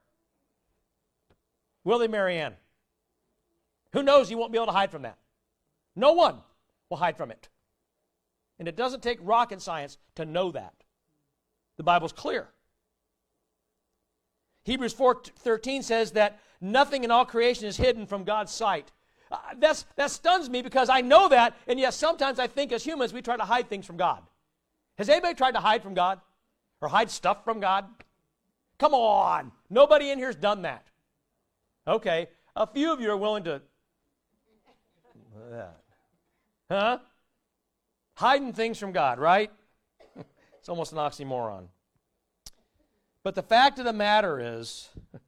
[1.84, 2.54] Will they, Marianne?
[3.92, 5.18] Who knows you won't be able to hide from that?
[5.94, 6.38] No one
[6.88, 7.50] will hide from it.
[8.58, 10.72] And it doesn't take rocket science to know that.
[11.76, 12.48] The Bible's clear.
[14.64, 18.92] Hebrews 4:13 says that nothing in all creation is hidden from God's sight.
[19.30, 22.84] Uh, that's, that stuns me because I know that, and yet sometimes I think as
[22.84, 24.22] humans we try to hide things from God.
[24.98, 26.20] Has anybody tried to hide from God?
[26.80, 27.86] Or hide stuff from God?
[28.78, 29.52] Come on.
[29.70, 30.86] Nobody in here's done that.
[31.86, 32.28] Okay.
[32.56, 33.62] A few of you are willing to.
[36.70, 36.98] Huh?
[38.14, 39.50] Hiding things from God, right?
[40.58, 41.68] it's almost an oxymoron.
[43.22, 44.88] But the fact of the matter is,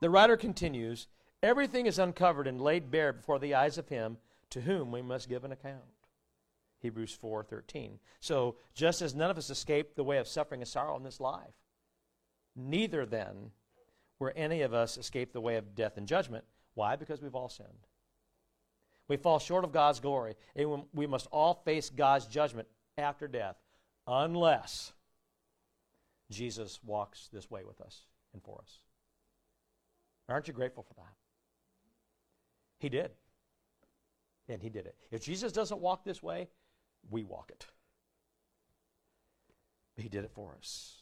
[0.00, 1.08] the writer continues
[1.42, 4.16] everything is uncovered and laid bare before the eyes of him
[4.50, 5.82] to whom we must give an account.
[6.80, 7.98] Hebrews 4:13.
[8.20, 11.20] So, just as none of us escaped the way of suffering and sorrow in this
[11.20, 11.54] life,
[12.54, 13.50] neither then
[14.18, 16.44] were any of us escape the way of death and judgment.
[16.74, 16.94] Why?
[16.94, 17.88] Because we've all sinned.
[19.08, 23.56] We fall short of God's glory, and we must all face God's judgment after death
[24.06, 24.92] unless
[26.30, 28.78] Jesus walks this way with us and for us.
[30.28, 31.14] Aren't you grateful for that?
[32.78, 33.10] He did.
[34.48, 34.96] And he did it.
[35.10, 36.48] If Jesus doesn't walk this way,
[37.10, 37.66] we walk it.
[39.96, 40.96] He did it for us.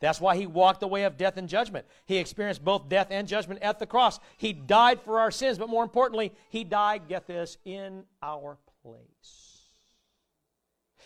[0.00, 1.86] That's why he walked the way of death and judgment.
[2.06, 4.18] He experienced both death and judgment at the cross.
[4.36, 9.51] He died for our sins, but more importantly, he died, get this, in our place.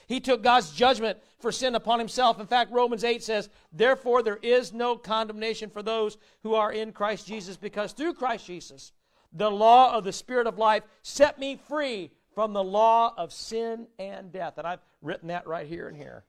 [0.06, 2.38] He took God's judgment for sin upon himself.
[2.40, 6.92] In fact, Romans 8 says, Therefore, there is no condemnation for those who are in
[6.92, 8.92] Christ Jesus, because through Christ Jesus,
[9.32, 13.88] the law of the Spirit of life set me free from the law of sin
[13.98, 14.58] and death.
[14.58, 16.24] And I've written that right here and here.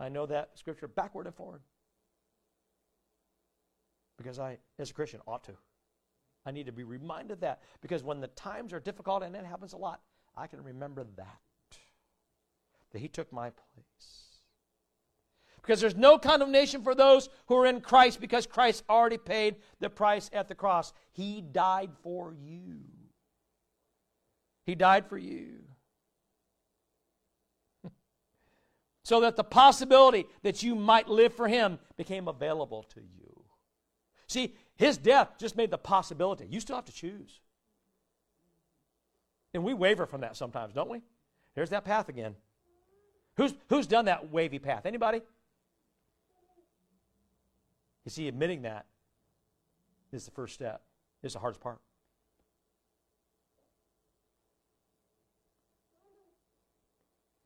[0.00, 1.60] I know that scripture backward and forward.
[4.16, 5.52] Because I, as a Christian, ought to.
[6.44, 7.60] I need to be reminded of that.
[7.80, 10.00] Because when the times are difficult, and that happens a lot,
[10.36, 11.38] I can remember that.
[12.92, 14.18] That He took my place.
[15.68, 19.90] Because there's no condemnation for those who are in Christ because Christ already paid the
[19.90, 20.94] price at the cross.
[21.12, 22.80] He died for you.
[24.64, 25.58] He died for you.
[29.02, 33.44] so that the possibility that you might live for Him became available to you.
[34.26, 36.46] See, His death just made the possibility.
[36.48, 37.40] You still have to choose.
[39.52, 41.02] And we waver from that sometimes, don't we?
[41.54, 42.36] There's that path again.
[43.38, 44.84] Who's, who's done that wavy path?
[44.84, 45.22] Anybody?
[48.04, 48.84] You see, admitting that
[50.12, 50.82] is the first step.
[51.22, 51.78] It's the hardest part.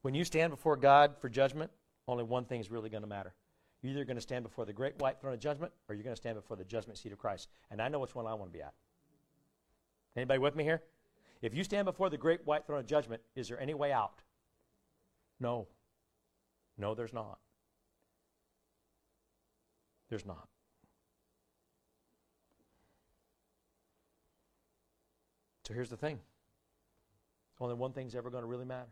[0.00, 1.70] When you stand before God for judgment,
[2.08, 3.34] only one thing is really going to matter.
[3.82, 6.16] You're either going to stand before the great white throne of judgment or you're going
[6.16, 7.48] to stand before the judgment seat of Christ.
[7.70, 8.72] And I know which one I want to be at.
[10.16, 10.82] Anybody with me here?
[11.42, 14.22] If you stand before the great white throne of judgment, is there any way out?
[15.38, 15.66] No.
[16.78, 17.38] No, there's not.
[20.08, 20.48] There's not.
[25.64, 26.18] So here's the thing
[27.60, 28.90] only one thing's ever going to really matter.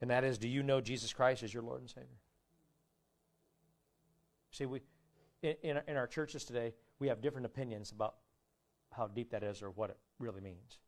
[0.00, 2.18] And that is do you know Jesus Christ as your Lord and Savior?
[4.50, 4.80] See, we,
[5.42, 8.16] in, in our churches today, we have different opinions about
[8.92, 10.78] how deep that is or what it really means.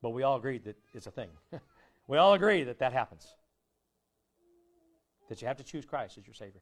[0.00, 1.28] But we all agree that it's a thing.
[2.08, 3.34] we all agree that that happens.
[5.28, 6.60] That you have to choose Christ as your Savior.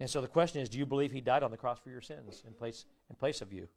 [0.00, 2.00] And so the question is do you believe He died on the cross for your
[2.00, 3.68] sins in place, in place of you?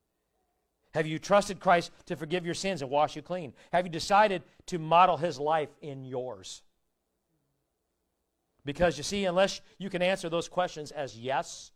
[0.95, 3.53] Have you trusted Christ to forgive your sins and wash you clean?
[3.73, 6.61] Have you decided to model his life in yours?
[8.63, 11.71] Because you see, unless you can answer those questions as yes,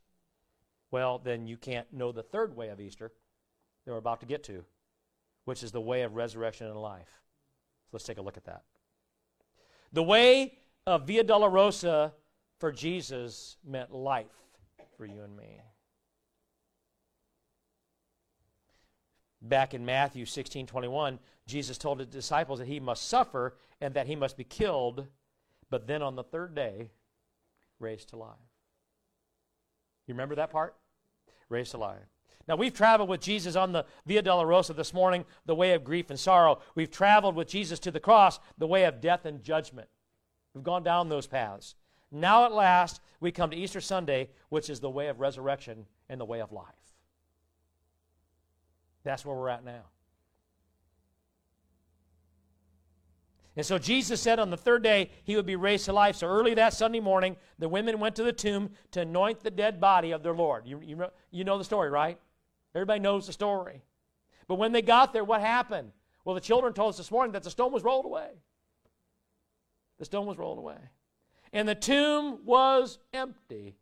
[0.90, 3.12] well, then you can't know the third way of Easter
[3.86, 4.64] that we're about to get to,
[5.44, 7.22] which is the way of resurrection and life.
[7.88, 8.64] So let's take a look at that.
[9.92, 12.14] The way of Via Dolorosa
[12.60, 14.28] for Jesus meant life
[14.98, 15.62] for you and me.
[19.42, 24.08] Back in Matthew 16 21, Jesus told his disciples that he must suffer and that
[24.08, 25.08] he must be killed,
[25.70, 26.92] but then on the third day,
[27.80, 28.36] raised to life.
[30.06, 30.76] You remember that part?
[31.48, 32.00] Raised to life.
[32.50, 36.10] Now, we've traveled with Jesus on the Via Dolorosa this morning, the way of grief
[36.10, 36.60] and sorrow.
[36.74, 39.88] We've traveled with Jesus to the cross, the way of death and judgment.
[40.56, 41.76] We've gone down those paths.
[42.12, 46.20] Now, at last, we come to Easter Sunday, which is the way of resurrection and
[46.20, 46.66] the way of life.
[49.04, 49.84] That's where we're at now.
[53.56, 56.16] And so Jesus said on the third day he would be raised to life.
[56.16, 59.80] So early that Sunday morning, the women went to the tomb to anoint the dead
[59.80, 60.66] body of their Lord.
[60.66, 62.18] You, you, you know the story, right?
[62.76, 63.82] Everybody knows the story.
[64.48, 65.92] But when they got there, what happened?
[66.26, 68.30] Well, the children told us this morning that the stone was rolled away.
[69.98, 70.78] The stone was rolled away.
[71.52, 73.76] And the tomb was empty.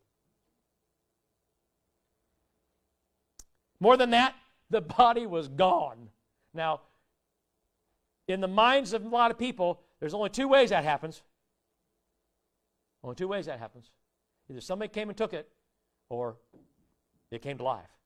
[3.80, 4.36] More than that,
[4.70, 6.10] the body was gone.
[6.54, 6.82] Now,
[8.28, 11.22] in the minds of a lot of people, there's only two ways that happens.
[13.04, 13.92] Only two ways that happens.
[14.50, 15.50] Either somebody came and took it,
[16.10, 16.38] or
[17.32, 17.97] it came to life.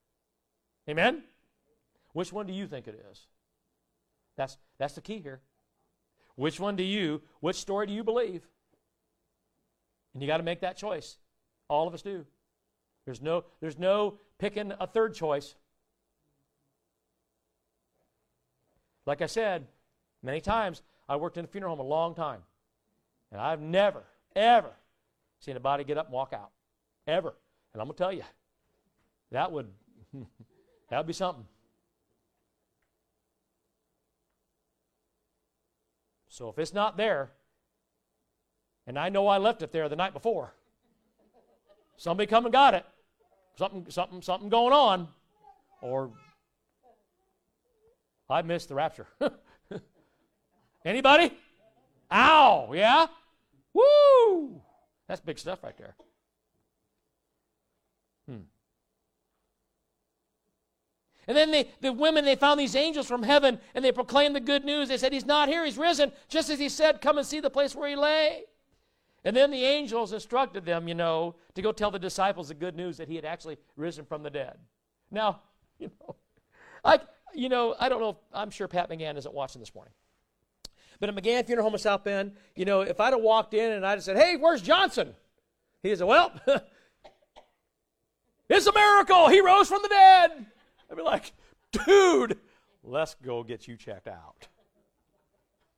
[0.89, 1.23] Amen?
[2.13, 3.27] Which one do you think it is?
[4.35, 5.41] That's, that's the key here.
[6.35, 8.47] Which one do you, which story do you believe?
[10.13, 11.17] And you got to make that choice.
[11.67, 12.25] All of us do.
[13.05, 15.55] There's no, there's no picking a third choice.
[19.05, 19.67] Like I said
[20.21, 22.41] many times, I worked in a funeral home a long time.
[23.31, 24.03] And I've never,
[24.35, 24.71] ever
[25.39, 26.51] seen a body get up and walk out.
[27.07, 27.33] Ever.
[27.73, 28.23] And I'm going to tell you,
[29.31, 29.67] that would,
[30.91, 31.45] that would be something.
[36.27, 37.31] So if it's not there,
[38.85, 40.53] and I know I left it there the night before,
[41.95, 42.85] somebody come and got it.
[43.57, 45.07] Something, something, something going on,
[45.81, 46.11] or
[48.29, 49.07] I missed the rapture.
[50.85, 51.31] Anybody?
[52.11, 53.07] Ow, yeah?
[53.73, 54.61] Woo!
[55.07, 55.95] That's big stuff right there.
[61.27, 64.39] And then they, the women, they found these angels from heaven and they proclaimed the
[64.39, 64.89] good news.
[64.89, 66.11] They said, He's not here, He's risen.
[66.27, 68.43] Just as He said, Come and see the place where He lay.
[69.23, 72.75] And then the angels instructed them, you know, to go tell the disciples the good
[72.75, 74.57] news that He had actually risen from the dead.
[75.11, 75.41] Now,
[75.79, 76.15] you know,
[76.83, 76.99] I,
[77.33, 79.93] you know, I don't know, if, I'm sure Pat McGann isn't watching this morning.
[80.99, 83.71] But at McGann Funeral Home in South Bend, you know, if I'd have walked in
[83.71, 85.13] and I'd have said, Hey, where's Johnson?
[85.83, 86.31] He'd say, Well,
[88.49, 89.29] it's a miracle.
[89.29, 90.45] He rose from the dead.
[90.91, 91.31] I'd be like,
[91.71, 92.37] dude,
[92.83, 94.47] let's go get you checked out.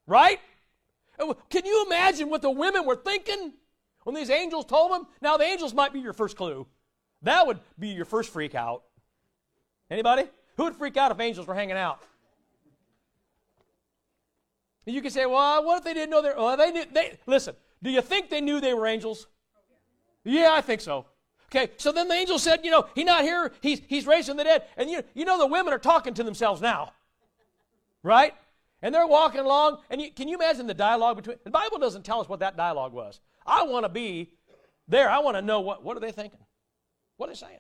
[0.08, 0.40] Right?
[1.50, 3.54] Can you imagine what the women were thinking
[4.04, 5.08] when these angels told them?
[5.22, 6.66] Now, the angels might be your first clue.
[7.22, 8.84] That would be your first freak out.
[9.90, 10.24] Anybody?
[10.58, 12.02] Who would freak out if angels were hanging out?
[14.86, 17.56] You can say, well, what if they didn't know they're, well, they knew, they, listen,
[17.82, 19.28] do you think they knew they were angels?
[20.26, 21.06] Yeah, I think so.
[21.56, 24.44] Okay, so then the angel said, you know, he's not here, he's, he's raising the
[24.44, 24.64] dead.
[24.76, 26.94] And you, you know the women are talking to themselves now,
[28.02, 28.34] right?
[28.82, 32.04] And they're walking along, and you, can you imagine the dialogue between, the Bible doesn't
[32.04, 33.20] tell us what that dialogue was.
[33.46, 34.32] I want to be
[34.88, 35.10] there.
[35.10, 36.40] I want to know what, what are they thinking?
[37.18, 37.60] What are they saying?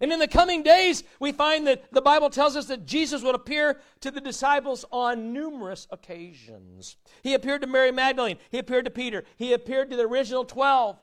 [0.00, 3.34] And in the coming days, we find that the Bible tells us that Jesus would
[3.34, 6.96] appear to the disciples on numerous occasions.
[7.22, 10.98] He appeared to Mary Magdalene, he appeared to Peter, he appeared to the original 12,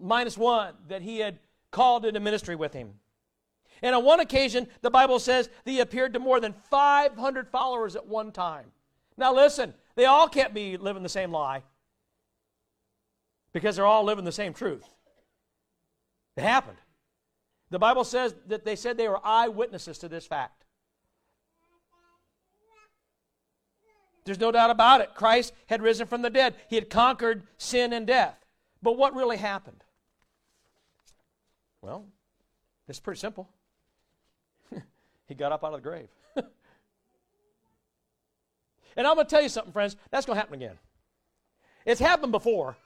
[0.00, 1.38] minus one, that he had
[1.70, 2.94] called into ministry with him.
[3.82, 7.94] And on one occasion, the Bible says that he appeared to more than 500 followers
[7.94, 8.66] at one time.
[9.18, 11.62] Now, listen, they all can't be living the same lie
[13.52, 14.86] because they're all living the same truth.
[16.36, 16.78] It happened.
[17.70, 20.64] The Bible says that they said they were eyewitnesses to this fact.
[24.24, 25.14] There's no doubt about it.
[25.14, 28.36] Christ had risen from the dead, He had conquered sin and death.
[28.82, 29.82] But what really happened?
[31.80, 32.06] Well,
[32.88, 33.48] it's pretty simple.
[35.26, 36.08] he got up out of the grave.
[36.36, 36.46] and
[39.06, 39.96] I'm going to tell you something, friends.
[40.10, 40.78] That's going to happen again.
[41.84, 42.76] It's happened before.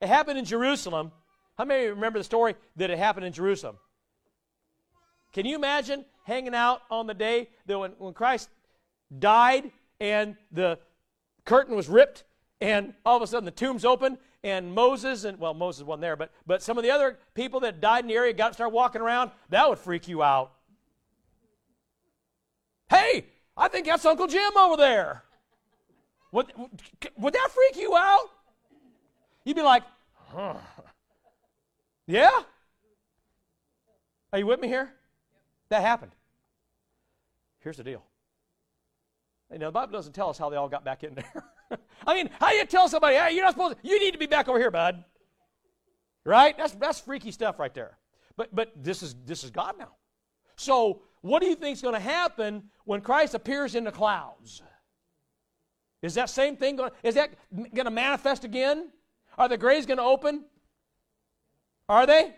[0.00, 1.12] It happened in Jerusalem.
[1.56, 3.78] How many of you remember the story that it happened in Jerusalem?
[5.32, 8.48] Can you imagine hanging out on the day that when, when Christ
[9.18, 9.70] died
[10.00, 10.78] and the
[11.44, 12.24] curtain was ripped
[12.60, 16.16] and all of a sudden the tomb's open and Moses and well Moses wasn't there
[16.16, 18.72] but but some of the other people that died in the area got to start
[18.72, 20.52] walking around that would freak you out.
[22.88, 25.24] Hey, I think that's Uncle Jim over there.
[26.32, 26.52] Would,
[27.16, 28.30] would that freak you out?
[29.44, 30.54] You'd be like, huh.
[32.06, 32.42] yeah?
[34.32, 34.92] Are you with me here?
[35.70, 36.12] That happened.
[37.60, 38.04] Here's the deal.
[39.52, 41.44] You know, the Bible doesn't tell us how they all got back in there.
[42.06, 44.18] I mean, how do you tell somebody, hey, you're not supposed to, you need to
[44.18, 45.04] be back over here, bud?
[46.24, 46.56] Right?
[46.56, 47.98] That's, that's freaky stuff right there.
[48.36, 49.90] But, but this, is, this is God now.
[50.56, 54.62] So, what do you think is going to happen when Christ appears in the clouds?
[56.02, 56.90] Is that same thing going?
[57.02, 58.90] Is that going to manifest again?
[59.38, 60.44] Are the graves going to open?
[61.88, 62.34] Are they?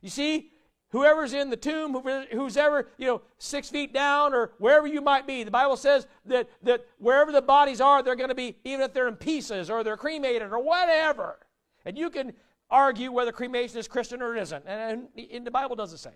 [0.00, 0.50] You see,
[0.94, 1.92] whoever's in the tomb,
[2.30, 5.42] who's ever, you know, six feet down or wherever you might be.
[5.42, 8.94] The Bible says that, that wherever the bodies are, they're going to be, even if
[8.94, 11.40] they're in pieces or they're cremated or whatever.
[11.84, 12.32] And you can
[12.70, 14.64] argue whether cremation is Christian or it isn't.
[14.68, 16.12] And, and the Bible doesn't say.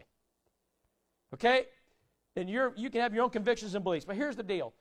[1.35, 1.66] Okay?
[2.37, 4.05] And you're, you can have your own convictions and beliefs.
[4.05, 4.72] But here's the deal.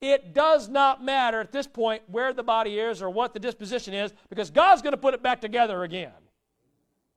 [0.00, 3.92] It does not matter at this point where the body is or what the disposition
[3.92, 6.12] is because God's going to put it back together again.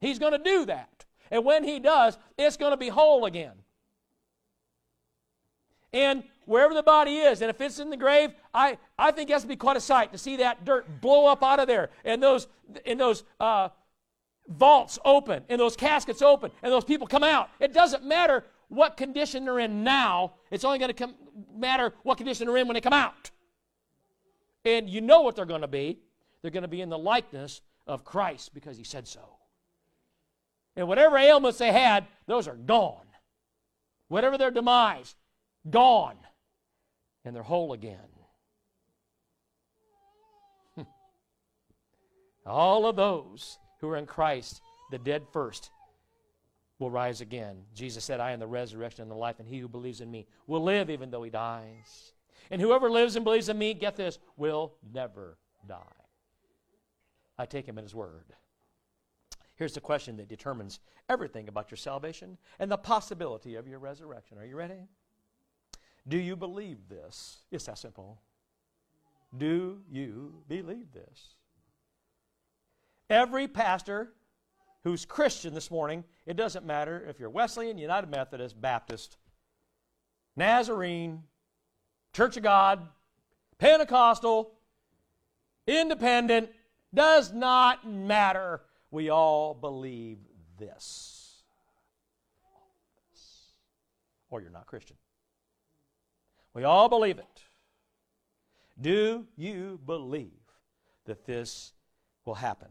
[0.02, 1.06] He's going to do that.
[1.36, 3.52] And when he does, it's going to be whole again.
[5.92, 9.44] And wherever the body is, and if it's in the grave, I, I think that's
[9.44, 11.90] going to be quite a sight to see that dirt blow up out of there
[12.06, 12.48] and those,
[12.86, 13.68] and those uh,
[14.48, 17.50] vaults open and those caskets open and those people come out.
[17.60, 21.10] It doesn't matter what condition they're in now, it's only going to
[21.54, 23.30] matter what condition they're in when they come out.
[24.64, 26.00] And you know what they're going to be.
[26.42, 29.35] They're going to be in the likeness of Christ because he said so.
[30.76, 33.01] And whatever ailments they had, those are gone.
[34.07, 35.15] whatever their demise,
[35.69, 36.17] gone,
[37.23, 37.97] and they're whole again.
[42.45, 44.61] All of those who are in Christ,
[44.91, 45.71] the dead first,
[46.78, 47.63] will rise again.
[47.73, 50.28] Jesus said, I am the resurrection and the life, and he who believes in me
[50.45, 52.13] will live even though he dies.
[52.51, 55.80] And whoever lives and believes in me, get this, will never die.
[57.38, 58.26] I take him at his word.
[59.56, 60.80] Here's the question that determines
[61.10, 64.38] everything about your salvation and the possibility of your resurrection.
[64.38, 64.88] Are you ready?
[66.08, 67.39] Do you believe this?
[67.51, 68.22] It's that simple.
[69.36, 71.36] Do you believe this?
[73.10, 74.14] Every pastor
[74.84, 79.18] who's Christian this morning, it doesn't matter if you're Wesleyan, United Methodist, Baptist,
[80.36, 81.24] Nazarene,
[82.14, 82.88] Church of God,
[83.58, 84.51] Pentecostal,
[85.66, 86.49] Independent,
[86.93, 88.62] does not matter.
[88.96, 90.20] We all believe
[90.58, 91.43] this.
[94.30, 94.96] Or you're not Christian.
[96.54, 97.43] We all believe it.
[98.80, 100.32] Do you believe
[101.04, 101.74] that this
[102.24, 102.70] will happen?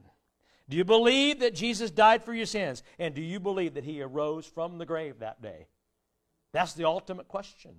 [0.67, 2.83] Do you believe that Jesus died for your sins?
[2.99, 5.67] And do you believe that he arose from the grave that day?
[6.53, 7.75] That's the ultimate question.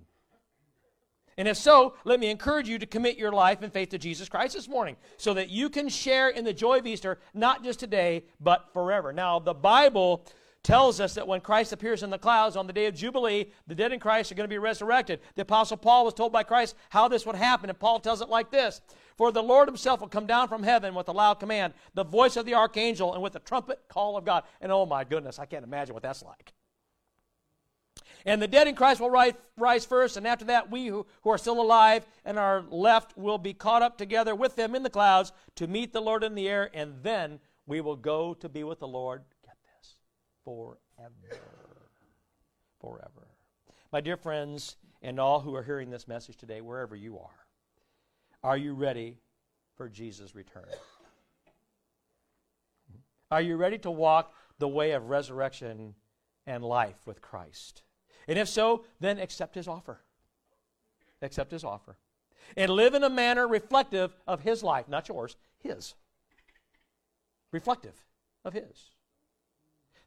[1.38, 4.28] And if so, let me encourage you to commit your life and faith to Jesus
[4.28, 7.78] Christ this morning so that you can share in the joy of Easter, not just
[7.78, 9.12] today, but forever.
[9.12, 10.24] Now, the Bible
[10.66, 13.74] tells us that when Christ appears in the clouds on the day of Jubilee, the
[13.74, 15.20] dead in Christ are going to be resurrected.
[15.36, 18.28] The Apostle Paul was told by Christ how this would happen, and Paul tells it
[18.28, 18.80] like this
[19.16, 22.36] For the Lord himself will come down from heaven with a loud command, the voice
[22.36, 24.42] of the archangel, and with the trumpet call of God.
[24.60, 26.52] And oh my goodness, I can't imagine what that's like.
[28.26, 31.30] And the dead in Christ will rise, rise first, and after that, we who, who
[31.30, 34.90] are still alive and are left will be caught up together with them in the
[34.90, 38.64] clouds to meet the Lord in the air, and then we will go to be
[38.64, 39.22] with the Lord.
[39.44, 39.94] Get this
[40.44, 41.40] forever.
[42.80, 43.28] Forever.
[43.92, 47.46] My dear friends, and all who are hearing this message today, wherever you are,
[48.42, 49.18] are you ready
[49.76, 50.64] for Jesus' return?
[53.30, 55.94] Are you ready to walk the way of resurrection
[56.44, 57.82] and life with Christ?
[58.28, 60.00] And if so, then accept his offer.
[61.22, 61.96] Accept his offer.
[62.56, 65.94] And live in a manner reflective of his life, not yours, his.
[67.52, 68.04] Reflective
[68.44, 68.90] of his.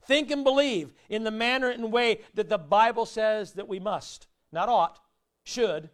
[0.03, 4.27] Think and believe in the manner and way that the Bible says that we must.
[4.51, 4.99] Not ought,
[5.43, 5.89] should,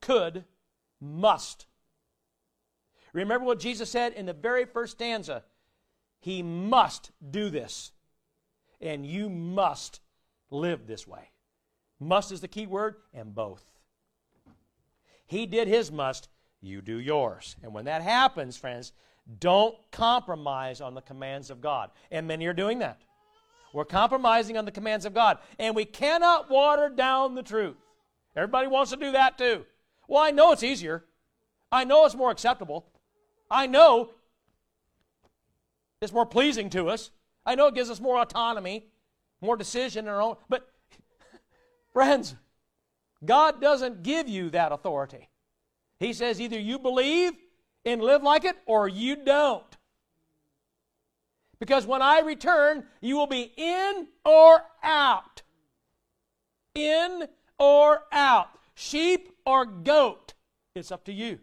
[0.00, 0.44] could,
[1.00, 1.66] must.
[3.12, 5.42] Remember what Jesus said in the very first stanza
[6.20, 7.92] He must do this,
[8.80, 10.00] and you must
[10.50, 11.30] live this way.
[12.00, 13.64] Must is the key word, and both.
[15.26, 16.28] He did his must,
[16.60, 17.56] you do yours.
[17.62, 18.92] And when that happens, friends,
[19.38, 21.90] don't compromise on the commands of God.
[22.10, 23.00] And many are doing that.
[23.72, 25.38] We're compromising on the commands of God.
[25.58, 27.76] And we cannot water down the truth.
[28.34, 29.64] Everybody wants to do that too.
[30.08, 31.04] Well, I know it's easier.
[31.70, 32.86] I know it's more acceptable.
[33.50, 34.10] I know
[36.00, 37.10] it's more pleasing to us.
[37.46, 38.86] I know it gives us more autonomy,
[39.40, 40.36] more decision in our own.
[40.48, 40.68] But
[41.92, 42.36] Friends,
[43.24, 45.28] God doesn't give you that authority.
[45.98, 47.32] He says either you believe
[47.84, 49.76] and live like it or you don't.
[51.58, 55.42] Because when I return, you will be in or out.
[56.74, 57.28] In
[57.58, 58.48] or out.
[58.74, 60.32] Sheep or goat.
[60.74, 61.38] It's up to you.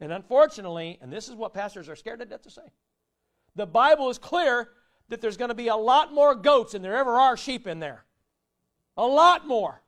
[0.00, 2.72] And unfortunately, and this is what pastors are scared to death to say,
[3.56, 4.68] the Bible is clear
[5.08, 7.78] that there's going to be a lot more goats than there ever are sheep in
[7.78, 8.04] there.
[8.96, 9.80] A lot more.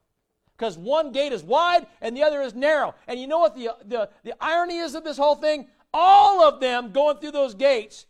[0.57, 2.95] Because one gate is wide and the other is narrow.
[3.07, 5.69] And you know what the, the, the irony is of this whole thing?
[5.93, 8.07] All of them going through those gates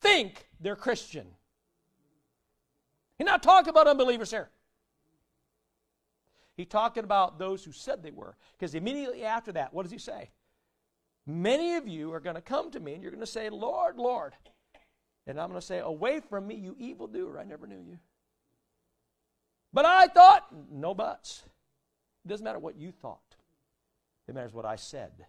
[0.00, 1.26] think they're Christian.
[3.18, 4.50] He's not talking about unbelievers here.
[6.56, 8.36] He's talking about those who said they were.
[8.58, 10.30] Because immediately after that, what does he say?
[11.26, 13.96] Many of you are going to come to me and you're going to say, Lord,
[13.96, 14.34] Lord.
[15.26, 17.98] And I'm going to say, Away from me, you evildoer, I never knew you.
[19.76, 21.42] But I thought, no buts.
[22.24, 23.36] It doesn't matter what you thought,
[24.26, 25.26] it matters what I said.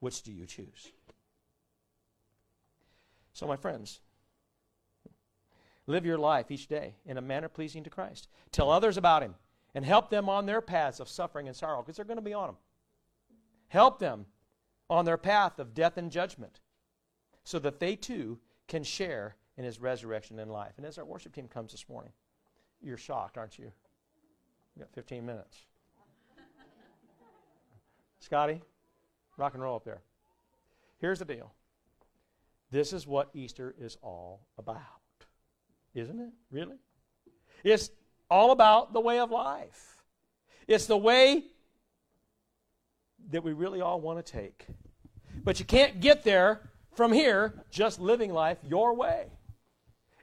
[0.00, 0.92] Which do you choose?
[3.32, 4.00] So, my friends,
[5.86, 8.28] live your life each day in a manner pleasing to Christ.
[8.52, 9.34] Tell others about Him
[9.74, 12.34] and help them on their paths of suffering and sorrow because they're going to be
[12.34, 12.56] on them.
[13.68, 14.26] Help them
[14.90, 16.60] on their path of death and judgment
[17.44, 20.74] so that they too can share in His resurrection and life.
[20.76, 22.12] And as our worship team comes this morning,
[22.82, 23.70] you're shocked, aren't you?
[24.76, 25.58] You got 15 minutes.
[28.20, 28.60] Scotty,
[29.36, 30.02] rock and roll up there.
[30.98, 31.52] Here's the deal.
[32.70, 34.82] This is what Easter is all about.
[35.94, 36.30] Isn't it?
[36.50, 36.76] Really?
[37.64, 37.90] It's
[38.30, 39.96] all about the way of life.
[40.66, 41.44] It's the way
[43.30, 44.66] that we really all want to take.
[45.44, 49.26] But you can't get there from here just living life your way.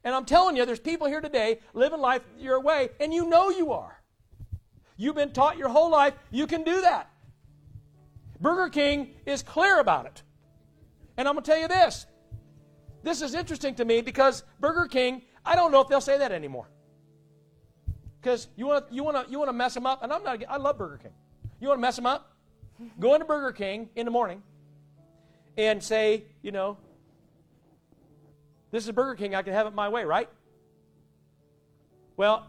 [0.06, 3.50] And I'm telling you, there's people here today living life your way, and you know
[3.50, 4.00] you are.
[4.98, 7.10] You've been taught your whole life you can do that.
[8.40, 10.22] Burger King is clear about it.
[11.18, 12.06] And I'm going to tell you this.
[13.02, 16.32] This is interesting to me because Burger King, I don't know if they'll say that
[16.32, 16.68] anymore.
[18.22, 20.44] Because you want you want to you want to mess them up, and I'm not.
[20.50, 21.14] I love Burger King.
[21.60, 22.36] You want to mess them up?
[23.00, 24.42] Go into Burger King in the morning
[25.58, 26.78] and say, you know,
[28.76, 29.36] this is Burger King.
[29.36, 30.30] I can have it my way, right?
[32.18, 32.46] Well,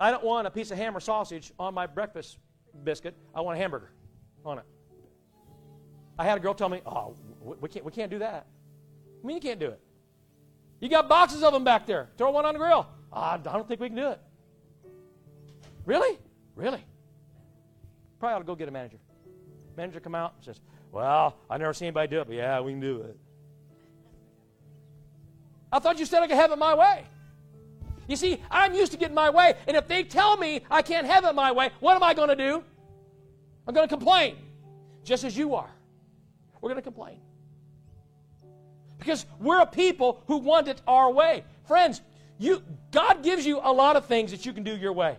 [0.00, 2.38] I don't want a piece of ham or sausage on my breakfast
[2.82, 3.16] biscuit.
[3.32, 3.92] I want a hamburger
[4.44, 4.64] on it.
[6.18, 7.14] I had a girl tell me, "Oh,
[7.60, 8.46] we can't, we can't do that."
[9.22, 9.80] I mean, you can't do it.
[10.80, 12.08] You got boxes of them back there.
[12.18, 12.88] Throw one on the grill.
[13.12, 14.20] I don't think we can do it.
[15.84, 16.18] Really?
[16.56, 16.84] Really?
[18.18, 18.98] Probably ought to go get a manager.
[19.76, 20.60] Manager come out and says,
[20.90, 23.16] Well, I never seen anybody do it, but yeah, we can do it.
[25.72, 27.04] I thought you said I could have it my way.
[28.06, 31.06] You see, I'm used to getting my way, and if they tell me I can't
[31.06, 32.62] have it my way, what am I going to do?
[33.66, 34.36] I'm going to complain,
[35.04, 35.70] just as you are.
[36.60, 37.20] We're going to complain.
[38.98, 41.44] Because we're a people who want it our way.
[41.66, 42.02] Friends,
[42.38, 45.16] you, God gives you a lot of things that you can do your way,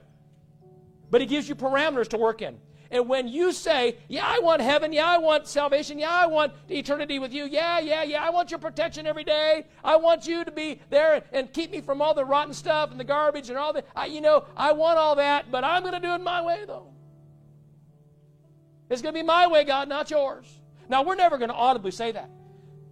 [1.09, 2.57] but He gives you parameters to work in.
[2.93, 6.53] And when you say, Yeah, I want heaven, yeah, I want salvation, yeah, I want
[6.69, 10.45] eternity with you, yeah, yeah, yeah, I want your protection every day, I want you
[10.45, 13.57] to be there and keep me from all the rotten stuff and the garbage and
[13.57, 16.21] all that, I, you know, I want all that, but I'm going to do it
[16.21, 16.93] my way, though.
[18.91, 20.45] It's going to be my way, God, not yours.
[20.87, 22.29] Now, we're never going to audibly say that.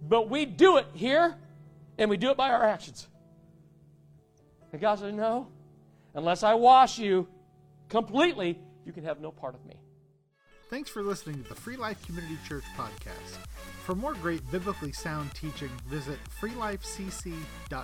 [0.02, 1.36] But we do it here,
[1.96, 3.06] and we do it by our actions.
[4.72, 5.46] And God said, No,
[6.14, 7.28] unless I wash you
[7.88, 9.81] completely, you can have no part of me.
[10.72, 13.36] Thanks for listening to the Free Life Community Church podcast.
[13.84, 17.82] For more great biblically sound teaching, visit freelifecc.com.